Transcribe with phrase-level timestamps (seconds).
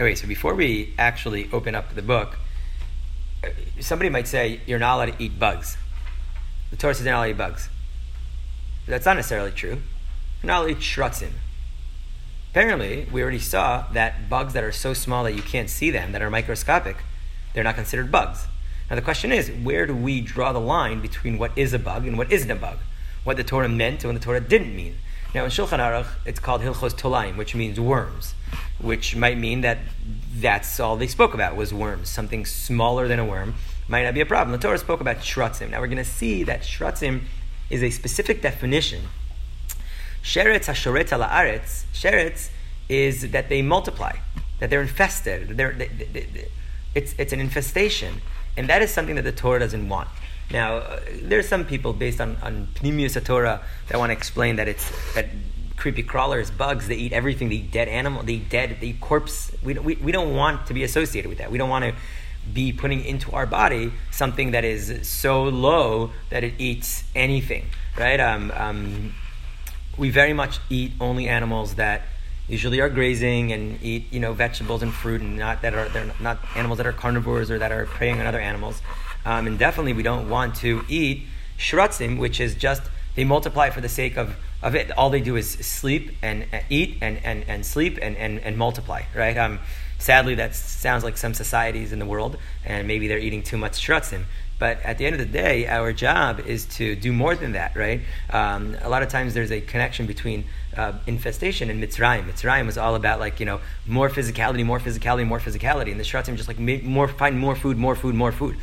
[0.00, 2.38] Okay, so before we actually open up the book,
[3.42, 3.48] uh,
[3.80, 5.76] somebody might say you're not allowed to eat bugs.
[6.70, 7.68] The Torah says you're not allowed to eat bugs.
[8.86, 9.80] That's not necessarily true.
[10.40, 11.32] You're not allowed to eat shrutzim.
[12.52, 16.12] Apparently, we already saw that bugs that are so small that you can't see them,
[16.12, 16.98] that are microscopic,
[17.52, 18.46] they're not considered bugs.
[18.88, 22.06] Now the question is, where do we draw the line between what is a bug
[22.06, 22.78] and what isn't a bug?
[23.24, 24.94] What the Torah meant and what the Torah didn't mean.
[25.34, 28.34] Now in Shulchan Aruch, it's called Hilchos Tolaim, which means worms,
[28.80, 29.78] which might mean that
[30.34, 32.08] that's all they spoke about was worms.
[32.08, 33.54] Something smaller than a worm
[33.88, 34.52] might not be a problem.
[34.52, 35.70] The Torah spoke about shrutzim.
[35.70, 37.22] Now we're going to see that shrutzim
[37.68, 39.02] is a specific definition.
[40.22, 41.84] Sheretz hashoret aretz.
[41.92, 42.48] Sheretz
[42.88, 44.16] is that they multiply,
[44.60, 45.56] that they're infested.
[45.56, 46.48] They're, they, they, they,
[46.94, 48.22] it's, it's an infestation.
[48.56, 50.08] And that is something that the Torah doesn't want.
[50.50, 54.56] Now, uh, there are some people based on, on Pnimius Torah that want to explain
[54.56, 55.26] that it's that
[55.76, 57.48] creepy crawlers, bugs, they eat everything.
[57.48, 59.52] They eat dead animal, they eat dead, they eat corpse.
[59.62, 61.50] We, we, we don't want to be associated with that.
[61.50, 61.94] We don't want to
[62.52, 68.18] be putting into our body something that is so low that it eats anything, right?
[68.18, 69.14] Um, um,
[69.98, 72.02] we very much eat only animals that
[72.48, 76.10] usually are grazing and eat you know vegetables and fruit and not that are they're
[76.18, 78.80] not animals that are carnivores or that are preying on other animals
[79.24, 81.24] um, and definitely we don't want to eat
[81.58, 82.82] shrutzim which is just
[83.14, 86.60] they multiply for the sake of, of it all they do is sleep and uh,
[86.70, 89.58] eat and, and, and sleep and, and, and multiply right um,
[89.98, 93.72] sadly that sounds like some societies in the world and maybe they're eating too much
[93.72, 94.24] shrutzim
[94.58, 97.76] but at the end of the day, our job is to do more than that,
[97.76, 98.00] right?
[98.30, 100.44] Um, a lot of times there's a connection between
[100.76, 102.28] uh, infestation and Mitzrayim.
[102.28, 106.04] Mitzrayim was all about like you know more physicality, more physicality, more physicality, and the
[106.04, 108.56] Shratzim just like more find more food, more food, more food.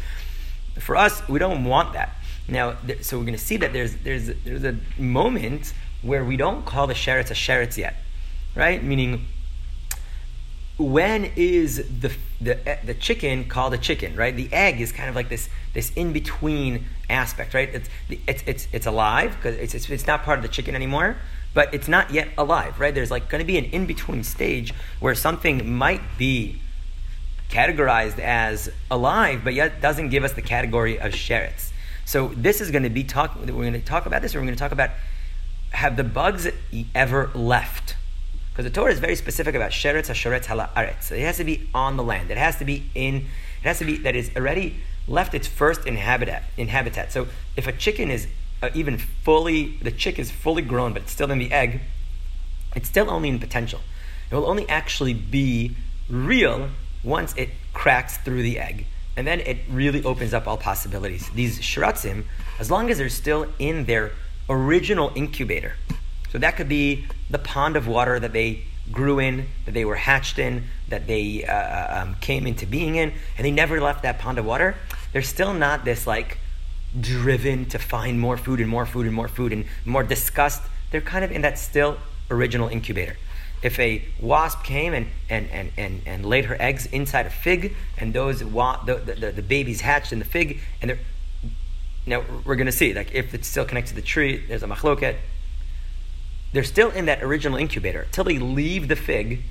[0.79, 2.15] For us, we don't want that.
[2.47, 6.37] Now, th- so we're going to see that there's there's there's a moment where we
[6.37, 7.95] don't call the sheretz a sheretz yet,
[8.55, 8.83] right?
[8.83, 9.25] Meaning,
[10.77, 14.35] when is the the the chicken called a chicken, right?
[14.35, 17.69] The egg is kind of like this this in between aspect, right?
[17.73, 17.89] It's
[18.27, 21.17] it's it's, it's alive because it's, it's it's not part of the chicken anymore
[21.55, 22.93] but it's not yet alive, right?
[22.93, 26.61] There's like going to be an in between stage where something might be
[27.49, 31.71] categorized as alive, but yet doesn't give us the category of sheretz.
[32.05, 33.41] So this is going to be talking.
[33.41, 34.35] We're going to talk about this.
[34.35, 34.91] Or we're going to talk about
[35.71, 36.47] have the bugs
[36.93, 37.95] ever left?
[38.51, 41.03] Because the Torah is very specific about sheretz, hasheretz, hala aretz.
[41.03, 42.31] So it has to be on the land.
[42.31, 43.15] It has to be in.
[43.15, 44.77] It has to be that is already
[45.07, 46.43] left its first inhabitat.
[46.57, 47.11] Inhabitat.
[47.11, 47.27] So
[47.57, 48.27] if a chicken is
[48.61, 51.81] uh, even fully, the chick is fully grown, but it's still in the egg,
[52.75, 53.81] it's still only in potential.
[54.31, 55.75] It will only actually be
[56.09, 56.69] real
[57.05, 58.85] once it cracks through the egg.
[59.15, 61.29] And then it really opens up all possibilities.
[61.33, 62.25] These shiratzim,
[62.59, 64.11] as long as they're still in their
[64.49, 65.73] original incubator,
[66.31, 69.95] so that could be the pond of water that they grew in, that they were
[69.95, 74.03] hatched in, that they uh, uh um, came into being in, and they never left
[74.03, 74.75] that pond of water.
[75.13, 76.39] They're still not this like
[76.99, 80.61] driven to find more food and more food and more food and more disgust.
[80.91, 81.97] They're kind of in that still
[82.29, 83.15] original incubator.
[83.65, 87.75] If a wasp came and, and, and, and, and laid her eggs inside a fig,
[87.97, 90.99] and those wa- the, the, the babies hatched in the fig, and they're
[92.07, 94.67] now we're going to see like if it's still connected to the tree, there's a
[94.67, 95.15] machloket.
[96.53, 99.41] They're still in that original incubator until they leave the fig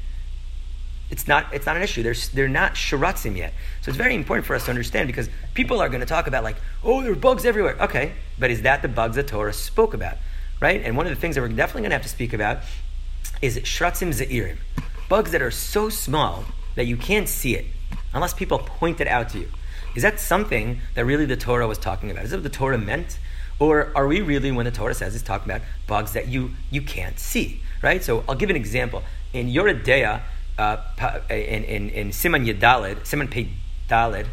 [1.10, 2.02] it's not, it's not an issue.
[2.02, 3.52] They're, they're not shiratzim yet.
[3.82, 6.42] So it's very important for us to understand because people are going to talk about
[6.42, 7.76] like, oh, there are bugs everywhere.
[7.80, 10.16] Okay, but is that the bugs that Torah spoke about?
[10.60, 10.80] Right?
[10.82, 12.58] And one of the things that we're definitely going to have to speak about
[13.42, 14.56] is shiratzim za'irim.
[15.08, 17.66] Bugs that are so small that you can't see it
[18.12, 19.48] unless people point it out to you.
[19.94, 22.24] Is that something that really the Torah was talking about?
[22.24, 23.18] Is that what the Torah meant?
[23.58, 26.82] Or are we really, when the Torah says, it's talking about bugs that you, you
[26.82, 27.62] can't see?
[27.82, 28.02] Right?
[28.02, 29.02] So I'll give an example.
[29.32, 30.22] In Yoreh De'ah,
[30.58, 33.50] uh, in, in, in Siman Yedalid, Siman Pei
[33.88, 34.26] Dalid,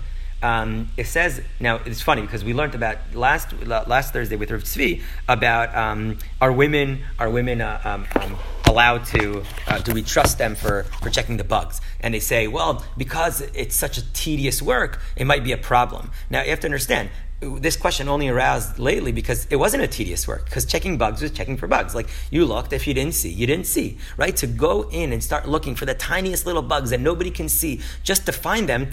[0.43, 4.63] um, it says now it's funny because we learned about last last Thursday with Rav
[4.63, 10.01] Tzvi about um, are women are women uh, um, um, allowed to uh, do we
[10.01, 11.79] trust them for, for checking the bugs?
[11.99, 16.11] And they say well because it's such a tedious work it might be a problem.
[16.29, 17.09] Now you have to understand
[17.41, 21.31] this question only aroused lately because it wasn't a tedious work because checking bugs was
[21.31, 21.93] checking for bugs.
[21.93, 24.35] Like you looked if you didn't see you didn't see right?
[24.37, 27.81] To go in and start looking for the tiniest little bugs that nobody can see
[28.03, 28.89] just to find them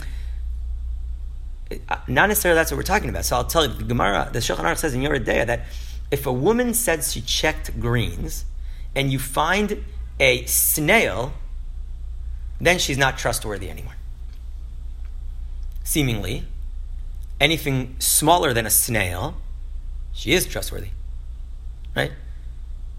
[1.70, 4.38] Uh, not necessarily that's what we're talking about so i'll tell you the gemara the
[4.38, 5.66] shulchan aruch says in Yoreh De'ah that
[6.10, 8.46] if a woman says she checked greens
[8.94, 9.84] and you find
[10.18, 11.34] a snail
[12.58, 13.96] then she's not trustworthy anymore
[15.84, 16.44] seemingly
[17.40, 19.36] anything smaller than a snail,
[20.12, 20.88] she is trustworthy.
[21.94, 22.12] Right?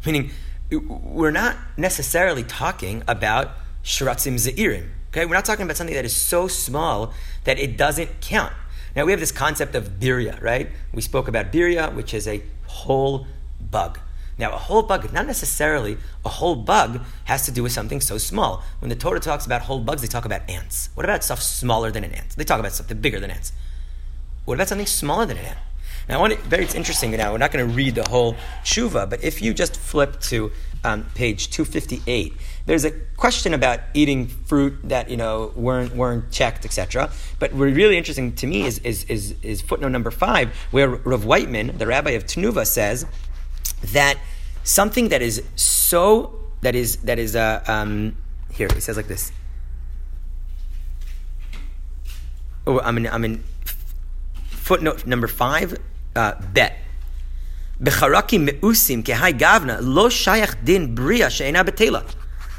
[0.06, 0.32] Meaning,
[0.72, 3.52] we're not necessarily talking about
[3.84, 4.90] shiratzim ze'irim.
[5.10, 7.14] Okay, we're not talking about something that is so small
[7.44, 8.54] that it doesn't count.
[8.96, 10.70] Now we have this concept of birya, right?
[10.94, 13.26] We spoke about birya, which is a whole
[13.60, 14.00] bug.
[14.38, 18.18] Now, a whole bug, not necessarily a whole bug, has to do with something so
[18.18, 18.64] small.
[18.80, 20.90] When the Torah talks about whole bugs, they talk about ants.
[20.94, 22.30] What about stuff smaller than an ant?
[22.38, 23.52] They talk about something bigger than ants.
[24.46, 25.58] What about something smaller than an ant?
[26.08, 27.34] Now, I want to, very, it's interesting now.
[27.34, 30.52] We're not going to read the whole tshuva, but if you just flip to
[30.86, 32.34] um, page 258,
[32.66, 37.12] there's a question about eating fruit that you know weren't weren't checked, etc.
[37.40, 41.26] But what really interesting to me is, is, is, is footnote number five, where Rav
[41.26, 43.06] Whiteman, the rabbi of Tenuva, says
[43.86, 44.18] that
[44.64, 48.16] something that is so that is that is uh, um,
[48.52, 49.32] here he says like this.
[52.68, 53.44] Oh, I'm in I'm in
[54.48, 55.78] footnote number five.
[56.16, 56.78] Uh, bet.
[57.82, 62.04] Becharaki meusim kehai gavna lo shayach din bria she'ena betela.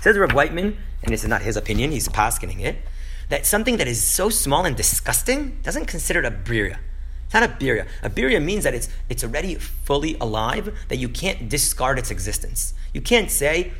[0.00, 2.76] Says Rav Whiteman, and this is not his opinion; he's paskening it.
[3.28, 6.80] That something that is so small and disgusting doesn't consider it a bria.
[7.30, 7.86] It's not a birya.
[8.02, 12.74] A birya means that it's, it's already fully alive, that you can't discard its existence.
[12.92, 13.70] You can't say,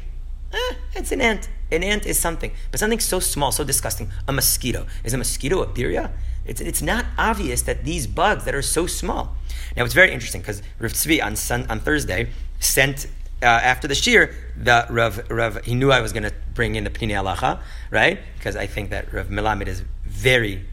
[0.53, 1.49] eh, it's an ant.
[1.73, 2.53] An ant is something.
[2.71, 4.87] But something so small, so disgusting, a mosquito.
[5.03, 6.13] Is a mosquito a birya?
[6.45, 9.35] It's, it's not obvious that these bugs that are so small.
[9.77, 12.31] Now, it's very interesting because Rav Tzvi on, sun, on Thursday
[12.61, 13.09] sent
[13.43, 16.85] uh, after the shir, the Rav, Rav, he knew I was going to bring in
[16.85, 17.61] the Pninei Halacha,
[17.91, 18.19] right?
[18.37, 20.67] Because I think that Rav Melamed is very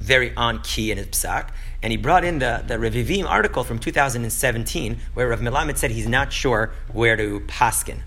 [0.00, 1.50] very on key in his psak.
[1.82, 6.08] And he brought in the, the Revivim article from 2017, where Rav Melamed said he's
[6.08, 8.00] not sure where to paskin.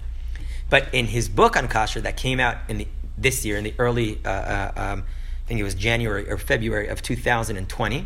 [0.70, 2.88] But in his book on kasher that came out in the,
[3.18, 5.04] this year, in the early, uh, uh, um,
[5.46, 8.06] I think it was January or February of 2020.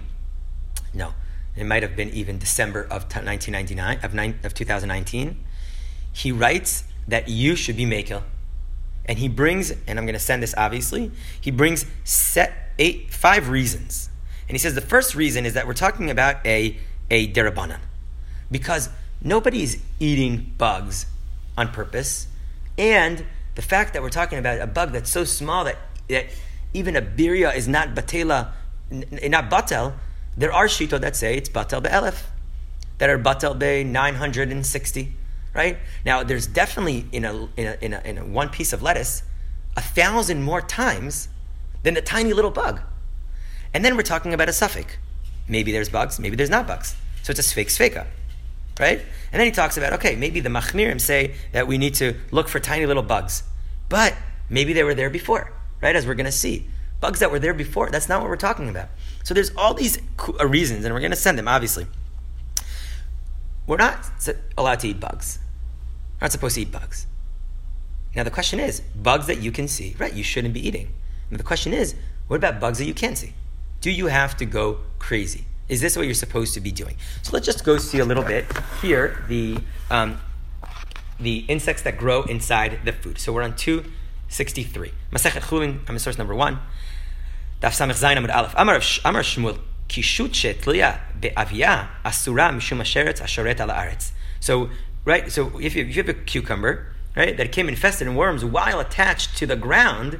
[0.93, 1.13] No,
[1.55, 5.43] it might have been even December of 1999, of, nine, of 2019.
[6.11, 8.23] He writes that you should be makel.
[9.05, 13.49] And he brings, and I'm going to send this obviously, he brings set eight, five
[13.49, 14.09] reasons.
[14.47, 16.77] And he says the first reason is that we're talking about a,
[17.11, 17.79] a derabanan.
[18.49, 18.89] Because
[19.21, 21.05] nobody's eating bugs
[21.57, 22.27] on purpose.
[22.77, 25.77] And the fact that we're talking about a bug that's so small that,
[26.09, 26.27] that
[26.73, 28.51] even a birya is not batela,
[28.91, 29.93] not batel,
[30.37, 32.23] there are shito that say it's batel be'elef,
[32.97, 35.13] that are batel be 960,
[35.53, 35.77] right?
[36.05, 39.23] Now, there's definitely in a, in a, in a, in a one piece of lettuce
[39.75, 41.29] a thousand more times
[41.83, 42.81] than the tiny little bug.
[43.73, 44.97] And then we're talking about a suffix.
[45.47, 46.95] Maybe there's bugs, maybe there's not bugs.
[47.23, 48.05] So it's a sfeik sfeika,
[48.79, 48.99] right?
[49.31, 52.47] And then he talks about, okay, maybe the machmirim say that we need to look
[52.47, 53.43] for tiny little bugs.
[53.89, 54.15] But
[54.49, 55.51] maybe they were there before,
[55.81, 55.95] right?
[55.95, 56.67] As we're going to see.
[57.01, 58.87] Bugs that were there before, that's not what we're talking about.
[59.23, 59.99] So there's all these
[60.39, 61.87] uh, reasons, and we're going to send them, obviously.
[63.65, 64.05] We're not
[64.57, 65.39] allowed to eat bugs.
[66.19, 67.07] We're not supposed to eat bugs.
[68.15, 70.93] Now the question is, bugs that you can see, right, you shouldn't be eating.
[71.31, 71.95] The question is,
[72.27, 73.33] what about bugs that you can't see?
[73.81, 75.45] Do you have to go crazy?
[75.67, 76.95] Is this what you're supposed to be doing?
[77.23, 78.45] So let's just go see a little bit
[78.81, 79.57] here the
[79.89, 80.19] um,
[81.19, 83.17] the insects that grow inside the food.
[83.17, 84.91] So we're on 263.
[85.11, 86.59] Masechet Chulin, I'm a source number one.
[93.59, 94.11] Ala aretz.
[94.39, 94.69] So
[95.05, 98.43] right, so if you, if you have a cucumber, right, that came infested in worms
[98.43, 100.19] while attached to the ground,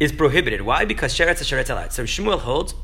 [0.00, 0.62] is prohibited.
[0.62, 0.84] Why?
[0.84, 1.92] Because sheretz sheretz alat.
[1.92, 2.74] So Shmuel holds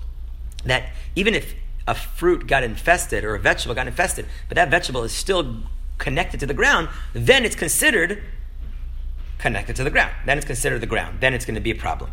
[0.65, 1.55] that even if
[1.87, 5.63] a fruit got infested or a vegetable got infested, but that vegetable is still
[5.99, 8.23] connected to the ground, then it's considered
[9.39, 10.13] connected to the ground.
[10.27, 11.19] Then it's considered the ground.
[11.21, 12.11] Then it's going to be a problem.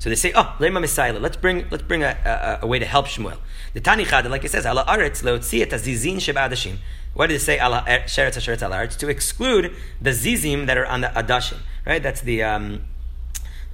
[0.00, 1.12] So they say, oh, lema messiah.
[1.12, 3.36] Let's bring let's bring a, a, a, way to help Shmuel.
[3.74, 6.78] The Tani like it says, ala aretz leotzi et azizin shebadashim.
[7.12, 8.96] What did it say ala sheretz sheretz ala aretz?
[8.96, 11.58] To exclude the zizim that are on the adashim.
[11.84, 12.02] Right.
[12.02, 12.82] That's the um,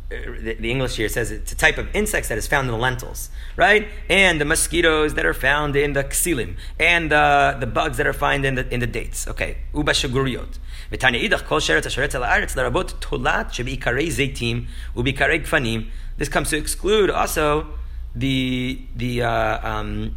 [0.08, 2.78] the, the, English here says it's a type of insects that is found in the
[2.78, 3.88] lentils, right?
[4.08, 8.12] And the mosquitoes that are found in the ksilim, and the, the bugs that are
[8.12, 9.26] found in the, in the dates.
[9.26, 10.58] Okay, uba shaguriot.
[16.16, 17.66] This comes to exclude also
[18.14, 20.16] the, the uh, um,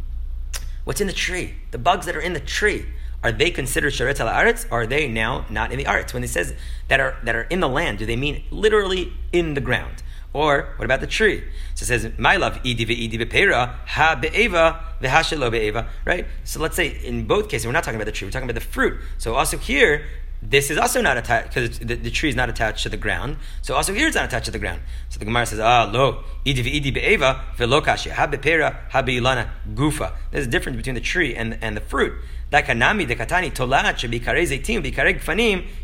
[0.84, 2.86] what's in the tree, the bugs that are in the tree
[3.22, 4.66] are they considered sharet al aretz?
[4.70, 6.14] Are they now not in the aretz?
[6.14, 6.54] When it says
[6.88, 10.02] that are that are in the land, do they mean literally in the ground?
[10.32, 11.44] Or what about the tree?
[11.74, 16.26] So it says, "My love, idi ve'idi be'pera ha be'eva ve'hashelo be'eva." Right.
[16.44, 18.60] So let's say in both cases, we're not talking about the tree; we're talking about
[18.60, 18.98] the fruit.
[19.18, 20.06] So also here,
[20.42, 23.36] this is also not attached because the, the, tree is not attached to the ground.
[23.60, 24.80] So also here it's not attached to the ground.
[25.10, 29.48] So the Gemara says, "Ah, lo idi ve'idi be'eva ve'lo kashya ha be'pera ha be'ilana
[29.74, 32.14] gufa." There's a difference between the tree and and the fruit.
[32.50, 33.96] Dakanami dekatani tolat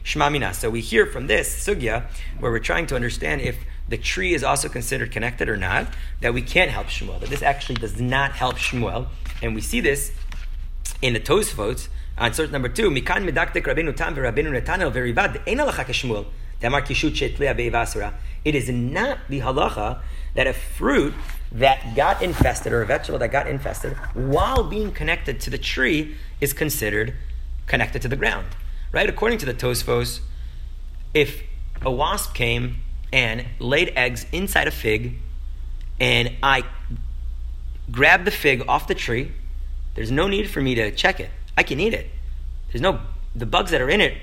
[0.05, 0.55] shmamina.
[0.55, 2.05] So we hear from this sugya
[2.41, 3.57] where we're trying to understand if
[3.89, 5.87] the tree is also considered connected or not,
[6.21, 9.07] that we can't help Shmuel, that this actually does not help Shmuel.
[9.43, 10.13] And we see this
[11.03, 15.59] in the Tosfot on source number two, Mikan medaktek Rabbeinu Tam v'Rabbeinu Netanel v'Rivad, ein
[15.59, 16.27] halacha k'Shmuel,
[16.61, 18.15] damar kishut shetlea be'ivasura.
[18.45, 20.01] It is not the halacha
[20.35, 21.15] that a fruit
[21.53, 26.17] that got infested or a vegetable that got infested while being connected to the tree
[26.41, 27.15] is considered
[27.67, 28.47] connected to the ground.
[28.93, 29.09] Right?
[29.09, 30.21] According to the Tosfos,
[31.13, 31.43] if
[31.83, 32.77] a wasp came
[33.13, 35.19] and laid eggs inside a fig
[36.01, 36.65] and I
[37.91, 39.33] grabbed the fig off the tree,
[39.95, 41.31] there's no need for me to check it.
[41.57, 42.11] I can eat it.
[42.73, 43.01] There's no,
[43.35, 44.19] the bugs that are in it,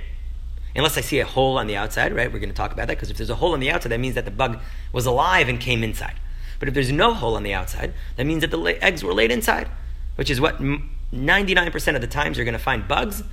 [0.76, 2.32] unless I see a hole on the outside, right?
[2.32, 4.00] We're going to talk about that because if there's a hole on the outside, that
[4.00, 4.60] means that the bug
[4.92, 6.16] was alive and came inside.
[6.60, 9.32] But if there's no hole on the outside, that means that the eggs were laid
[9.32, 9.70] inside,
[10.16, 13.24] which is what 99% of the times you're going to find bugs.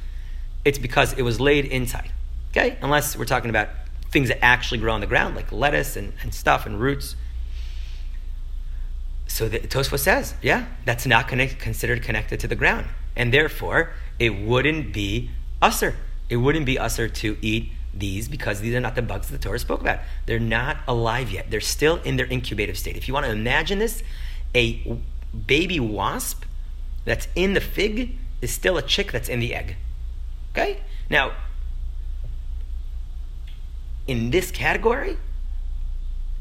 [0.65, 2.13] It's because it was laid inside.
[2.51, 2.77] Okay?
[2.83, 3.69] Unless we're talking about
[4.11, 7.17] things that actually grow on the ground, like lettuce and, and stuff and roots.
[9.27, 12.87] So the Tosfos says, yeah, that's not connect, considered connected to the ground.
[13.17, 15.95] And therefore, it wouldn't be usser.
[16.29, 19.59] It wouldn't be usser to eat these because these are not the bugs the Torah
[19.59, 19.99] spoke about.
[20.27, 21.51] They're not alive yet.
[21.51, 22.97] They're still in their incubative state.
[22.97, 24.03] If you want to imagine this,
[24.55, 24.99] a
[25.47, 26.45] baby wasp
[27.05, 29.77] that's in the fig is still a chick that's in the egg.
[30.53, 30.81] Okay?
[31.09, 31.33] Now,
[34.07, 35.17] in this category,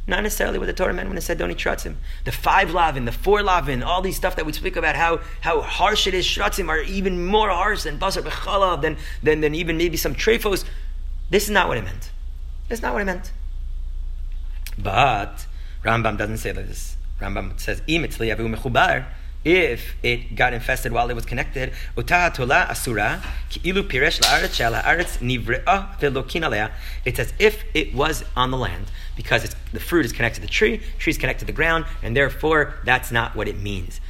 [0.09, 1.95] not necessarily what the Torah meant when it said don't eat shratzim.
[2.25, 5.61] The five lavin, the four lavin, all these stuff that we speak about, how, how
[5.61, 9.77] harsh it is, shratzim are even more harsh than basar bechalav, than, than, than even
[9.77, 10.65] maybe some trefos.
[11.29, 12.11] This is not what it meant.
[12.67, 13.31] That's not what it meant.
[14.77, 15.45] But
[15.83, 16.97] Rambam doesn't say this.
[17.21, 17.81] Rambam says,
[19.45, 23.23] if it got infested while it was connected, asura,
[27.05, 30.51] It's as if it was on the land because the fruit is connected to the
[30.51, 34.01] tree, tree is connected to the ground, and therefore that's not what it means.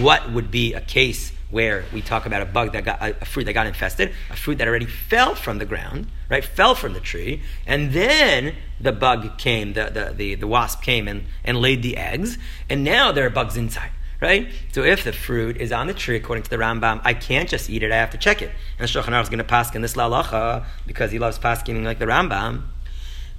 [0.00, 3.44] What would be a case where we talk about a bug that got a, fruit
[3.44, 6.44] that got infested, a fruit that already fell from the ground, right?
[6.44, 11.08] Fell from the tree, and then the bug came, the, the, the, the wasp came
[11.08, 12.36] and, and laid the eggs,
[12.68, 14.48] and now there are bugs inside right?
[14.72, 17.70] So if the fruit is on the tree, according to the Rambam, I can't just
[17.70, 17.92] eat it.
[17.92, 18.50] I have to check it.
[18.78, 21.98] And Shulchan Aruch is going to pass in this lalacha because he loves pasking like
[21.98, 22.62] the Rambam.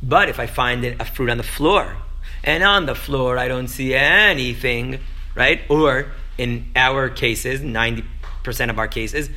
[0.02, 1.98] But if I find it, a fruit on the floor,
[2.44, 5.00] and on the floor I don't see anything,
[5.36, 5.62] right?
[5.70, 8.06] Or in our cases, ninety
[8.44, 9.30] percent of our cases,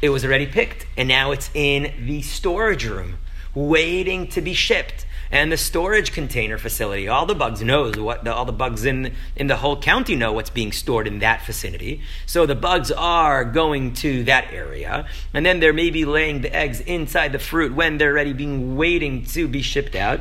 [0.00, 3.18] it was already picked, and now it's in the storage room,
[3.54, 7.08] waiting to be shipped and the storage container facility.
[7.08, 10.32] All the bugs knows what the, all the bugs in in the whole county know
[10.32, 12.00] what's being stored in that vicinity.
[12.26, 16.80] So the bugs are going to that area, and then they're maybe laying the eggs
[16.80, 20.20] inside the fruit when they're ready, being waiting to be shipped out.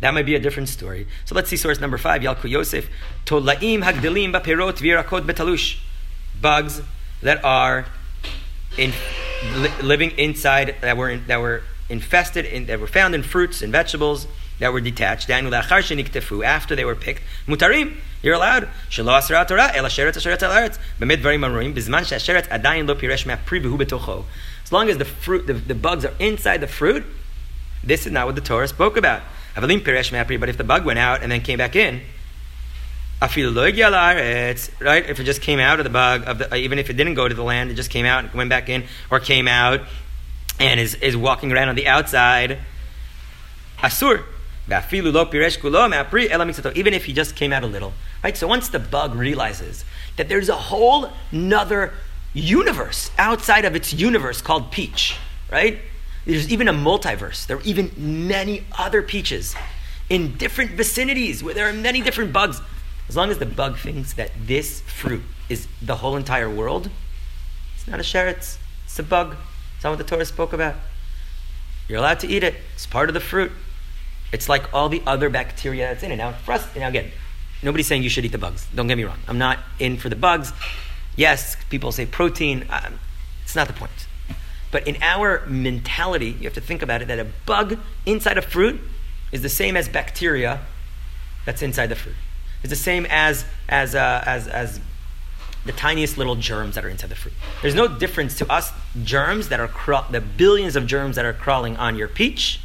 [0.00, 1.06] That might be a different story.
[1.24, 2.88] So let's see source number five, Yalkut Yosef.
[3.24, 5.78] Tolaim hagdelim bapirot virakot betalush.
[6.40, 6.82] Bugs
[7.22, 7.86] that are
[8.76, 8.92] in,
[9.56, 13.62] li- living inside, that were, in, that were infested, in, that were found in fruits
[13.62, 14.26] and vegetables
[14.58, 15.30] that were detached.
[15.30, 18.68] After they were picked, mutarim, you're allowed.
[18.92, 18.98] As
[24.72, 27.04] long as the fruit, the, the bugs are inside the fruit,
[27.84, 29.22] this is not what the Torah spoke about.
[29.54, 32.00] But if the bug went out and then came back in,
[33.20, 35.08] right?
[35.08, 37.28] If it just came out of the bug, of the, even if it didn't go
[37.28, 39.80] to the land, it just came out and went back in, or came out
[40.58, 42.58] and is, is walking around on the outside,
[43.78, 44.24] asur.
[44.68, 47.92] Even if he just came out a little.
[48.24, 48.36] Right?
[48.36, 49.84] So once the bug realizes
[50.16, 51.94] that there's a whole nother
[52.34, 55.16] universe outside of its universe called peach,
[55.50, 55.78] right?
[56.26, 57.46] There's even a multiverse.
[57.46, 59.54] There are even many other peaches
[60.08, 62.60] in different vicinities where there are many different bugs.
[63.08, 66.90] As long as the bug thinks that this fruit is the whole entire world,
[67.76, 69.36] it's not a sheretz, it's a bug.
[69.76, 70.74] It's not what the Torah spoke about.
[71.88, 72.54] You're allowed to eat it.
[72.74, 73.52] It's part of the fruit.
[74.32, 76.16] It's like all the other bacteria that's in it.
[76.16, 77.12] Now, for us, now again,
[77.62, 78.66] nobody's saying you should eat the bugs.
[78.74, 79.18] Don't get me wrong.
[79.28, 80.52] I'm not in for the bugs.
[81.14, 82.66] Yes, people say protein.
[82.70, 82.98] Um,
[83.44, 84.08] it's not the point.
[84.72, 88.42] But in our mentality, you have to think about it that a bug inside a
[88.42, 88.80] fruit
[89.30, 90.60] is the same as bacteria
[91.44, 92.16] that's inside the fruit.
[92.62, 94.80] It's the same as as uh, as as
[95.66, 97.34] the tiniest little germs that are inside the fruit.
[97.62, 101.32] There's no difference to us germs that are craw- the billions of germs that are
[101.32, 102.60] crawling on your peach,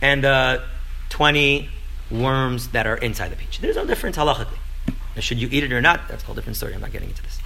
[0.00, 0.62] and the
[1.10, 1.68] 20
[2.10, 3.58] worms that are inside the peach.
[3.60, 4.58] There's no difference halachically.
[5.14, 6.08] Now, should you eat it or not?
[6.08, 6.74] That's a whole different story.
[6.74, 7.38] I'm not getting into this.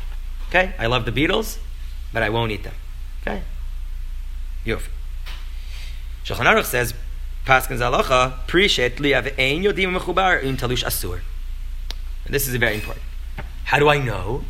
[0.48, 1.58] Okay, I love the beetles,
[2.12, 2.74] but I won't eat them.
[3.22, 3.42] Okay,
[4.64, 4.88] Yof.
[6.24, 6.94] Shulchan Aruch says
[7.46, 11.20] Paskins Zalacha, Prishet Liav Ein Yodim Mechubar Talush Asur.
[12.26, 13.04] This is very important.
[13.64, 14.44] How do I know?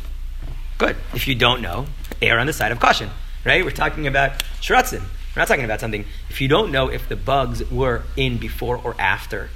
[0.79, 0.95] Good.
[1.13, 1.85] If you don't know,
[2.21, 3.09] err on the side of caution.
[3.45, 3.63] Right?
[3.63, 5.01] We're talking about shratzim.
[5.01, 6.05] We're not talking about something.
[6.29, 9.49] If you don't know if the bugs were in before or after,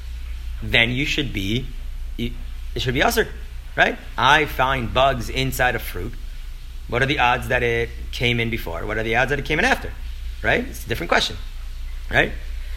[0.62, 1.66] then you should be,
[2.18, 2.34] it
[2.78, 3.30] should be usher.
[3.76, 3.98] Right?
[4.18, 6.14] I find bugs inside a fruit.
[6.90, 8.86] What are the odds that it came in before?
[8.86, 9.92] What are the odds that it came in after?
[10.44, 10.68] Right?
[10.68, 11.38] It's a different question.
[12.12, 12.34] Right?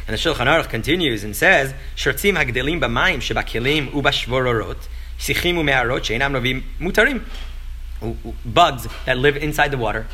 [0.07, 4.87] And the Shulchan Aruch continues and says, "Shortzim hagdelim b'mayim shebakelim ubashvororot
[5.19, 7.25] sichim ume'arot she'enam novim mutarim."
[8.45, 10.07] Bugs that live inside the water,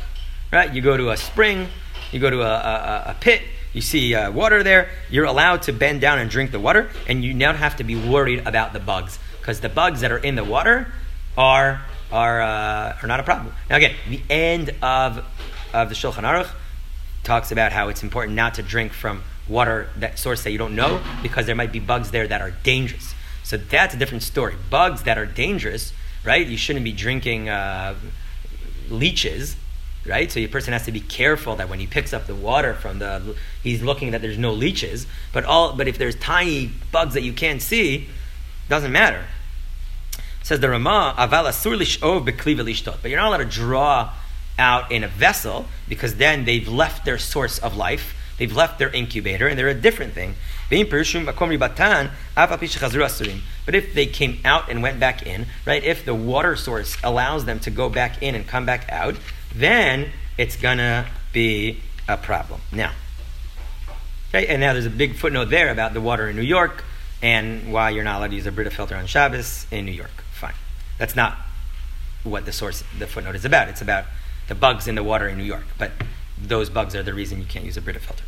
[0.51, 0.73] right?
[0.73, 1.67] You go to a spring,
[2.11, 3.41] you go to a, a, a pit,
[3.73, 4.89] you see uh, water there.
[5.09, 7.95] You're allowed to bend down and drink the water, and you don't have to be
[7.95, 10.93] worried about the bugs because the bugs that are in the water
[11.37, 13.53] are are uh, are not a problem.
[13.69, 15.25] Now again, the end of
[15.73, 16.49] of the Shulchan Aruch
[17.23, 20.75] talks about how it's important not to drink from water that source that you don't
[20.75, 23.13] know because there might be bugs there that are dangerous.
[23.43, 24.55] So that's a different story.
[24.69, 26.45] Bugs that are dangerous, right?
[26.45, 27.95] You shouldn't be drinking uh,
[28.89, 29.55] leeches,
[30.05, 30.31] right?
[30.31, 32.99] So your person has to be careful that when he picks up the water from
[32.99, 35.07] the, he's looking that there's no leeches.
[35.31, 38.09] But all, but if there's tiny bugs that you can't see,
[38.69, 39.25] doesn't matter.
[40.43, 44.13] Says the Rama, aval asur lishov bekliva But you're not allowed to draw
[44.59, 48.89] out in a vessel because then they've left their source of life They've left their
[48.89, 50.35] incubator and they're a different thing.
[53.65, 57.45] But if they came out and went back in, right, if the water source allows
[57.45, 59.15] them to go back in and come back out,
[59.55, 62.61] then it's gonna be a problem.
[62.71, 62.91] Now,
[64.29, 66.83] okay, and now there's a big footnote there about the water in New York
[67.21, 70.23] and why you're not allowed to use a Brita filter on Shabbos in New York.
[70.33, 70.55] Fine.
[70.97, 71.37] That's not
[72.23, 73.69] what the source, the footnote is about.
[73.69, 74.05] It's about
[74.47, 75.65] the bugs in the water in New York.
[75.77, 75.91] But
[76.37, 78.25] those bugs are the reason you can't use a Brita filter.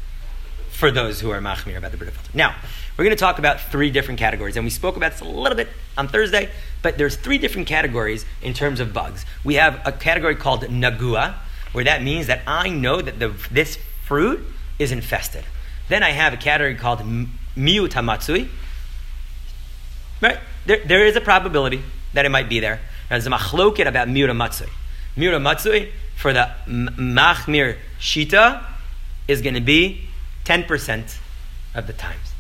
[0.69, 2.31] For those who are machmir about the Brita filter.
[2.33, 2.55] Now,
[2.97, 5.57] we're going to talk about three different categories, and we spoke about this a little
[5.57, 6.49] bit on Thursday,
[6.81, 9.25] but there's three different categories in terms of bugs.
[9.43, 11.35] We have a category called nagua,
[11.73, 14.45] where that means that I know that the, this fruit
[14.79, 15.43] is infested.
[15.89, 16.99] Then I have a category called
[17.55, 18.47] miutamatsui.
[20.21, 20.39] Right?
[20.65, 21.81] There, there is a probability
[22.13, 22.79] that it might be there.
[23.09, 24.69] There's a machloket about miutamatsui.
[25.17, 28.65] Miutamatsui for the machmir shita
[29.27, 30.07] is going to be
[30.45, 31.17] 10%
[31.73, 32.34] of the times.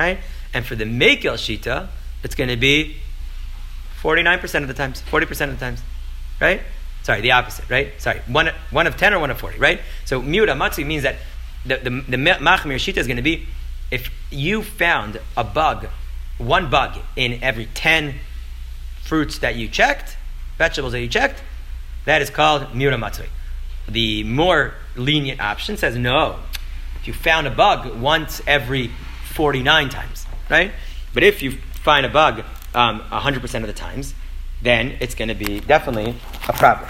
[0.00, 0.18] Right?
[0.54, 1.88] And for the mekel shita,
[2.24, 2.96] it's going to be
[4.00, 5.82] 49% of the times, 40% of the times.
[6.40, 6.62] Right?
[7.02, 7.92] Sorry, the opposite, right?
[8.00, 9.80] Sorry, one, one of 10 or one of 40, right?
[10.06, 11.16] So miuta matsu means that
[11.64, 13.46] the, the, the machmir shita is going to be
[13.90, 15.88] if you found a bug,
[16.38, 18.14] one bug in every 10
[19.02, 20.16] fruits that you checked,
[20.56, 21.42] vegetables that you checked,
[22.06, 23.28] that is called Mira Matsui.
[23.88, 26.38] The more lenient option says no.
[27.00, 28.90] If you found a bug once every
[29.40, 30.70] 49 times, right?
[31.14, 34.12] But if you find a bug um, 100% of the times,
[34.60, 36.14] then it's going to be definitely
[36.46, 36.86] a problem.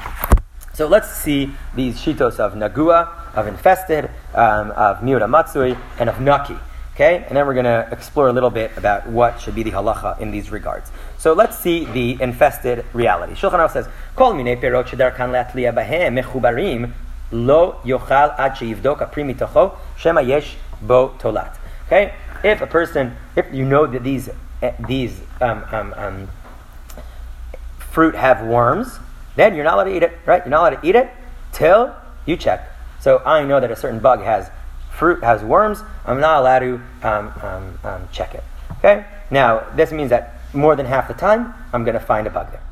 [0.74, 6.20] So let's see these shitos of Nagua, of infested, um, of Miuta Matsui, and of
[6.20, 6.56] Naki.
[6.94, 7.24] Okay?
[7.28, 10.20] And then we're going to explore a little bit about what should be the halacha
[10.20, 10.90] in these regards.
[11.18, 13.34] So let's see the infested reality.
[13.34, 16.94] Shulchan Aruch says, "Kol minei perot shedarkan leatliya bahem mechubarim
[17.30, 23.53] lo yochal ad sheyivdok apri mitocho shema yesh bo tolat." Okay, if a person, if
[23.53, 24.29] you know that these
[24.62, 26.29] eh, these um, um, um,
[27.79, 28.98] fruit have worms,
[29.37, 30.18] then you're not allowed to eat it.
[30.26, 30.42] Right?
[30.42, 31.11] You're not allowed to eat it
[31.53, 31.94] till
[32.26, 32.70] you check.
[33.00, 34.50] So I know that a certain bug has
[34.90, 35.83] fruit has worms.
[36.05, 38.44] I'm not allowed to um, um, um, check it.
[38.79, 39.05] Okay.
[39.31, 42.50] Now this means that more than half the time, I'm going to find a bug
[42.50, 42.62] there.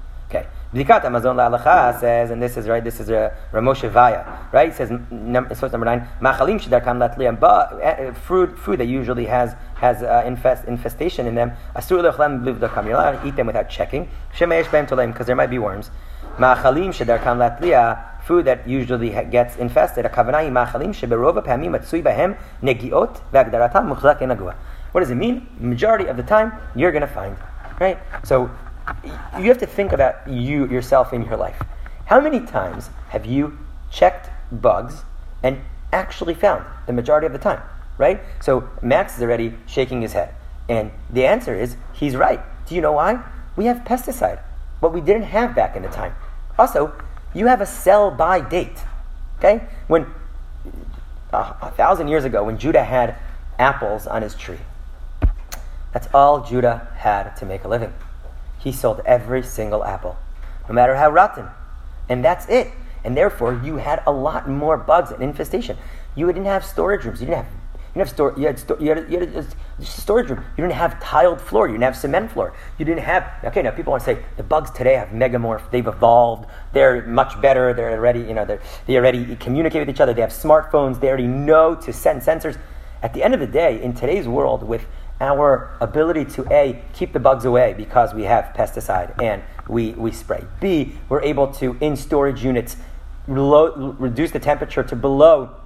[0.74, 4.68] Bdikat HaMazon La'alacha says, and this is right, this is a Ramoshe Vaya, right?
[4.68, 4.90] It says,
[5.59, 10.66] source number nine, Machalim Shidarkam Latliyam, eh, fruit, food that usually has has uh, infest,
[10.66, 15.26] infestation in them, Asur Lechlam Blivdakam, you're eat them without checking, Shemesh Bem Tolem, because
[15.26, 15.90] there might be worms.
[16.37, 22.37] Machalim Shidarkam Latliya, food that usually gets infested, A Akavanai Machalim Sheberova Pamim Matsui Bahem,
[22.62, 24.54] Negiot, Vagdaratam, Muchlak Enagua.
[24.92, 25.46] What does it mean?
[25.59, 27.38] Majority of the time, you're going to find
[27.81, 27.98] Right?
[28.24, 28.50] So
[29.38, 31.62] you have to think about you yourself in your life.
[32.07, 33.59] How many times have you
[33.90, 35.03] checked bugs
[35.42, 35.61] and
[35.92, 37.62] actually found the majority of the time?
[37.96, 38.20] Right?
[38.40, 40.35] So Max is already shaking his head.
[40.68, 42.40] And the answer is he's right.
[42.66, 43.22] Do you know why?
[43.57, 44.40] We have pesticide,
[44.81, 46.14] what we didn't have back in the time.
[46.59, 46.92] Also,
[47.35, 48.79] you have a sell by date.
[49.38, 49.66] Okay?
[49.87, 50.07] When
[51.33, 53.16] uh, a thousand years ago, when Judah had
[53.59, 54.61] apples on his tree,
[55.92, 57.92] that's all Judah had to make a living.
[58.58, 60.16] He sold every single apple,
[60.68, 61.46] no matter how rotten.
[62.08, 62.72] And that's it.
[63.04, 65.76] And therefore, you had a lot more bugs and infestation.
[66.14, 67.20] You didn't have storage rooms.
[67.20, 67.60] You didn't have You
[67.94, 68.34] didn't have store.
[68.36, 70.44] You had, sto- you had, you had a, storage room.
[70.56, 71.68] You didn't have tiled floor.
[71.68, 72.52] You didn't have cement floor.
[72.76, 73.24] You didn't have.
[73.44, 75.70] Okay, now people want to say the bugs today have megamorph.
[75.70, 76.46] They've evolved.
[76.72, 77.72] They're much better.
[77.72, 80.12] They're already, you know, they they already communicate with each other.
[80.12, 81.00] They have smartphones.
[81.00, 82.58] They already know to send sensors.
[83.00, 84.84] At the end of the day, in today's world, with
[85.20, 90.12] our ability to A, keep the bugs away because we have pesticide and we, we
[90.12, 90.44] spray.
[90.61, 92.76] B, we're able to, in storage units,
[93.26, 95.57] reduce the temperature to below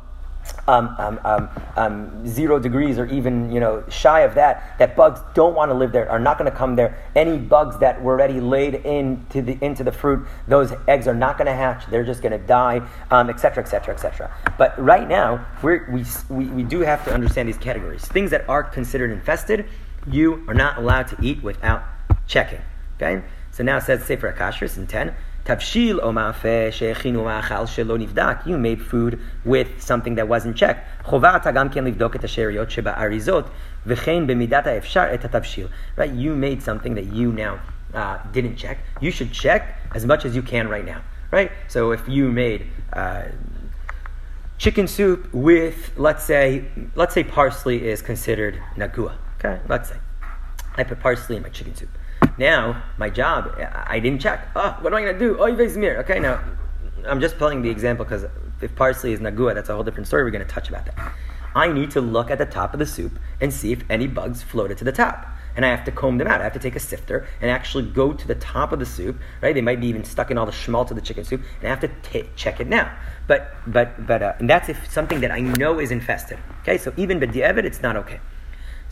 [0.68, 5.20] um, um, um, um, zero degrees or even you know shy of that that bugs
[5.34, 6.96] don't want to live there are not going to come there.
[7.16, 11.36] Any bugs that were already laid into the into the fruit those eggs are not
[11.36, 16.04] going to hatch they're just going to die etc etc etc but right now we
[16.28, 18.04] we, we do have to understand these categories.
[18.04, 19.66] Things that are considered infested
[20.06, 21.84] you are not allowed to eat without
[22.26, 22.60] checking
[23.02, 23.22] okay?
[23.50, 25.14] So now it says Sefer Akashris in 10
[27.66, 28.46] Shelo nivdak.
[28.46, 30.80] You made food with something that wasn't checked.
[31.04, 33.50] חובה אתה גם כן לבדוק את השאריות שבאריזות,
[33.86, 34.24] וכן
[35.96, 36.12] Right?
[36.12, 37.58] You made something that you now
[37.94, 38.78] uh, didn't check.
[39.00, 39.62] You should check
[39.94, 41.00] as much as you can right now.
[41.32, 41.50] Right?
[41.68, 43.22] So if you made uh,
[44.62, 49.96] chicken soup with let's say let's say parsley is considered nagua okay let's say
[50.76, 51.88] i put parsley in my chicken soup
[52.38, 53.54] now, my job,
[53.86, 54.48] I didn't check.
[54.56, 55.38] Oh, what am I going to do?
[55.38, 55.98] Oh, mir.
[55.98, 56.42] Okay, now,
[57.06, 58.24] I'm just pulling the example because
[58.60, 60.24] if parsley is nagua, that's a whole different story.
[60.24, 61.12] We're going to touch about that.
[61.54, 64.42] I need to look at the top of the soup and see if any bugs
[64.42, 65.26] floated to the top.
[65.54, 66.40] And I have to comb them out.
[66.40, 69.18] I have to take a sifter and actually go to the top of the soup,
[69.42, 69.54] right?
[69.54, 71.68] They might be even stuck in all the schmaltz of the chicken soup, and I
[71.68, 72.90] have to t- check it now.
[73.26, 76.38] But, but, but, uh, and that's if something that I know is infested.
[76.62, 78.20] Okay, so even b'di'evet, it's not okay.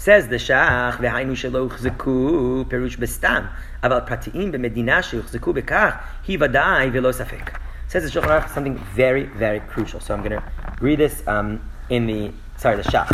[0.00, 3.50] Says the Shach, v'hainu shelo uchzeku perush bestam,
[3.82, 7.60] aval pratim b'medina sheuchzeku bekach, hi vadai v'lo safek.
[7.86, 10.00] Says the Shulchan Aruch something very, very crucial.
[10.00, 10.42] So I'm going to
[10.80, 11.60] read this um,
[11.90, 13.10] in the, sorry, the Shach.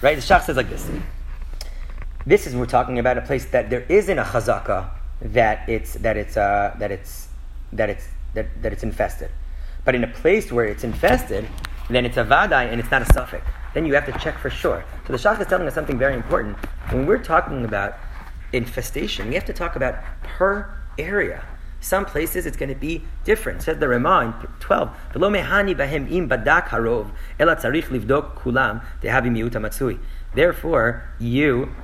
[0.00, 0.14] Right?
[0.14, 0.88] The Shach says like this.
[2.24, 4.88] This is, we're talking about a place that there isn't a chazaka
[5.20, 7.28] that it's, that it's, uh, that it's,
[7.74, 9.28] that it's, that, that it's infested.
[9.84, 11.46] But in a place where it's infested,
[11.90, 13.44] then it's a vadai and it's not a suffix
[13.74, 14.84] then you have to check for sure.
[15.06, 16.56] So the Shach is telling us something very important.
[16.90, 17.96] When we're talking about
[18.52, 21.44] infestation, we have to talk about per area.
[21.80, 23.62] Some places it's going to be different.
[23.62, 24.90] Says the Ramah in 12,
[30.34, 31.74] Therefore, you.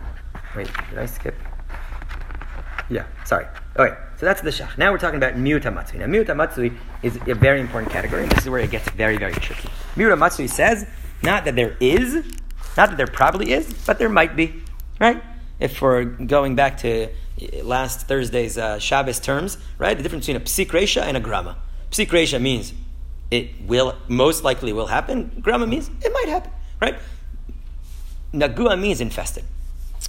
[0.55, 1.35] Wait, did I skip?
[2.88, 3.46] Yeah, sorry.
[3.77, 4.79] Okay, so that's the shach.
[4.79, 5.99] Now we're talking about miuta matsui.
[5.99, 6.72] Now miuta matsui
[7.03, 8.27] is a very important category.
[8.27, 9.68] This is where it gets very, very tricky.
[9.96, 10.87] Miuta matsui says
[11.22, 12.14] not that there is,
[12.76, 14.62] not that there probably is, but there might be,
[15.00, 15.22] right?
[15.59, 17.09] If we're going back to
[17.62, 19.96] last Thursday's uh, Shabbos terms, right?
[19.96, 21.57] The difference between a psik resha and a grama.
[21.90, 22.72] Psik resha means
[23.31, 25.38] it will, most likely will happen.
[25.40, 26.96] Grama means it might happen, right?
[28.33, 29.44] Nagua means infested.